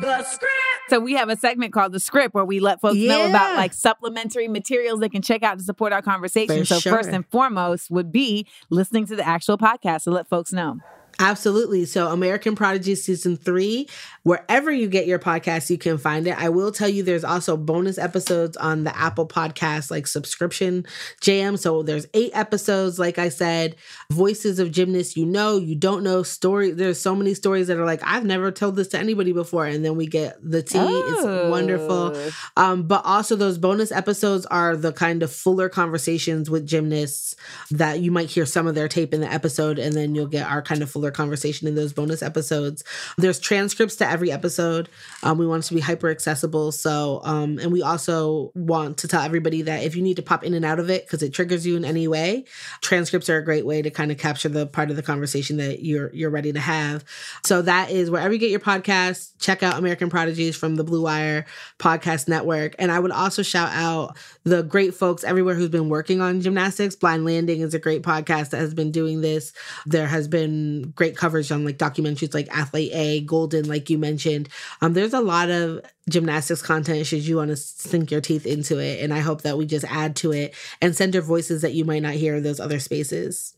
[0.00, 0.67] The script.
[0.88, 3.72] So we have a segment called the script where we let folks know about like
[3.72, 6.60] supplementary materials they can check out to support our conversation.
[6.60, 6.92] For so sure.
[6.92, 10.78] first and foremost would be listening to the actual podcast to let folks know.
[11.20, 11.84] Absolutely.
[11.84, 13.88] So, American Prodigy season three,
[14.22, 16.38] wherever you get your podcast, you can find it.
[16.38, 20.86] I will tell you there's also bonus episodes on the Apple Podcast, like subscription
[21.20, 21.56] jam.
[21.56, 23.76] So, there's eight episodes, like I said,
[24.10, 26.70] voices of gymnasts you know, you don't know, story.
[26.70, 29.66] There's so many stories that are like, I've never told this to anybody before.
[29.66, 30.78] And then we get the tea.
[30.78, 32.12] It's wonderful.
[32.14, 32.30] Oh.
[32.56, 37.34] Um, but also those bonus episodes are the kind of fuller conversations with gymnasts
[37.70, 40.48] that you might hear some of their tape in the episode, and then you'll get
[40.48, 42.84] our kind of fuller conversation in those bonus episodes.
[43.16, 44.88] There's transcripts to every episode.
[45.22, 46.72] Um, we want it to be hyper accessible.
[46.72, 50.44] So, um, and we also want to tell everybody that if you need to pop
[50.44, 52.44] in and out of it because it triggers you in any way,
[52.80, 55.84] transcripts are a great way to kind of capture the part of the conversation that
[55.84, 57.04] you're you're ready to have.
[57.44, 59.32] So that is wherever you get your podcast.
[59.38, 61.46] Check out American Prodigies from the Blue Wire
[61.78, 62.74] Podcast Network.
[62.78, 66.96] And I would also shout out the great folks everywhere who's been working on gymnastics.
[66.96, 69.52] Blind Landing is a great podcast that has been doing this.
[69.86, 74.48] There has been great coverage on like documentaries like Athlete A, Golden, like you mentioned.
[74.82, 75.80] Um, there's a lot of
[76.10, 79.00] gymnastics content should you want to sink your teeth into it.
[79.00, 82.02] And I hope that we just add to it and center voices that you might
[82.02, 83.54] not hear in those other spaces.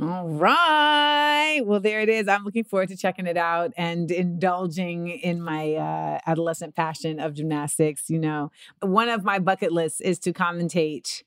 [0.00, 1.60] All right.
[1.64, 2.26] Well, there it is.
[2.26, 7.34] I'm looking forward to checking it out and indulging in my uh, adolescent passion of
[7.34, 8.10] gymnastics.
[8.10, 11.22] You know, one of my bucket lists is to commentate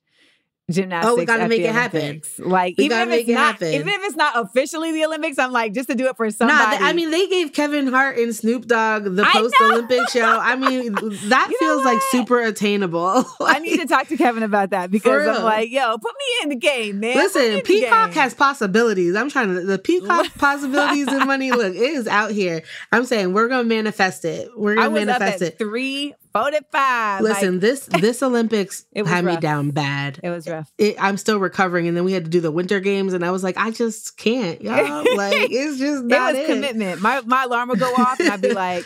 [0.71, 1.11] gymnastics.
[1.11, 2.21] Oh, we gotta make it happen.
[2.39, 3.67] Like We even if it's it not, happen.
[3.73, 6.31] even if it's not officially the Olympics, I'm like just to do it for Nah,
[6.31, 6.77] somebody.
[6.77, 10.23] th- I mean, they gave Kevin Hart and Snoop Dogg the post Olympic show.
[10.25, 10.93] I mean,
[11.29, 13.25] that You feels like super attainable.
[13.41, 16.49] I need to talk to Kevin about that because I'm like, yo, put me in
[16.49, 17.15] the game, man.
[17.15, 19.15] Listen, Peacock has possibilities.
[19.15, 21.51] I'm trying to the Peacock possibilities and money.
[21.51, 22.63] Look, it is out here.
[22.91, 24.49] I'm saying we're gonna manifest it.
[24.57, 25.57] We're gonna manifest at it.
[25.59, 27.21] three forty-five.
[27.21, 30.19] Listen, Like, this this Olympics It had me down bad.
[30.23, 30.71] it was rough.
[30.77, 33.31] It, I'm still recovering, and then we had to do the winter games, and I
[33.31, 35.03] was like, I just can't, y'all.
[35.15, 37.01] Like, it's just not it was commitment.
[37.01, 38.85] My my alarm would go off, and I'd be like,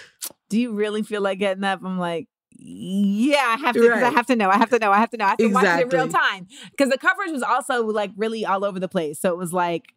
[0.50, 2.28] "Do you really feel like getting up?" I'm like,
[2.58, 3.80] "Yeah, I have to.
[3.90, 4.50] 'cause I have to know.
[4.50, 4.92] I have to know.
[4.92, 5.26] I have to know.
[5.26, 8.46] I have to watch it in real time because the coverage was also like really
[8.46, 9.20] all over the place.
[9.20, 9.94] So it was like,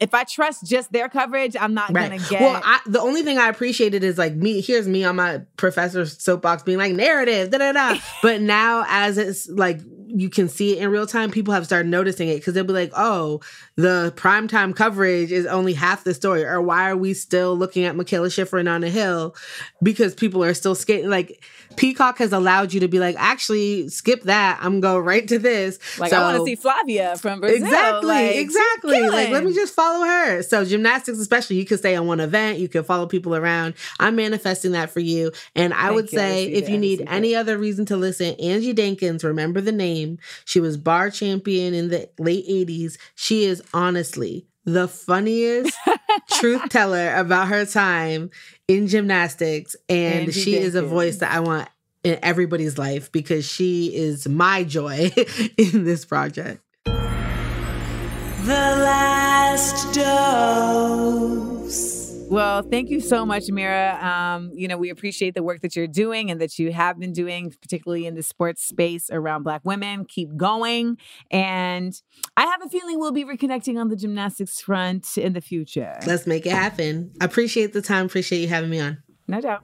[0.00, 2.10] if I trust just their coverage, I'm not Right.
[2.10, 2.40] gonna get.
[2.40, 4.60] Well, I, the only thing I appreciated is like me.
[4.60, 7.98] Here's me on my professor's soapbox being like narrative, da da da.
[8.22, 11.88] but now, as it's like you can see it in real time, people have started
[11.88, 13.40] noticing it because they'll be like, "Oh,
[13.76, 17.94] the primetime coverage is only half the story," or "Why are we still looking at
[17.94, 19.36] Mikaela Shiffrin on a hill?"
[19.82, 21.10] Because people are still skating.
[21.10, 21.44] Like
[21.76, 24.58] Peacock has allowed you to be like, "Actually, skip that.
[24.62, 27.64] I'm going right to this." like I want to see Flavia from Brazil.
[27.64, 29.00] Exactly, Like, exactly.
[29.08, 30.42] Like, let me just follow her.
[30.42, 33.74] So, gymnastics, especially, you can stay on one event, you can follow people around.
[34.00, 35.32] I'm manifesting that for you.
[35.54, 36.18] And I Thank would you.
[36.18, 39.97] Say, if you need any other reason to listen, Angie Dankins, remember the name.
[40.44, 42.98] She was bar champion in the late 80s.
[43.14, 45.74] She is honestly the funniest
[46.32, 48.30] truth teller about her time
[48.66, 49.76] in gymnastics.
[49.88, 51.68] And Angie she is a voice that I want
[52.04, 55.12] in everybody's life because she is my joy
[55.56, 56.62] in this project.
[56.84, 61.97] The last dose.
[62.30, 63.98] Well, thank you so much, Mira.
[64.04, 67.14] Um, you know, we appreciate the work that you're doing and that you have been
[67.14, 70.04] doing, particularly in the sports space around Black women.
[70.04, 70.98] Keep going.
[71.30, 71.98] And
[72.36, 75.98] I have a feeling we'll be reconnecting on the gymnastics front in the future.
[76.06, 77.12] Let's make it happen.
[77.18, 78.04] I appreciate the time.
[78.04, 79.02] Appreciate you having me on.
[79.26, 79.62] No doubt.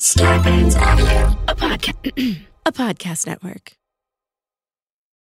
[0.00, 3.72] Starburns Audio, a podcast, a podcast network.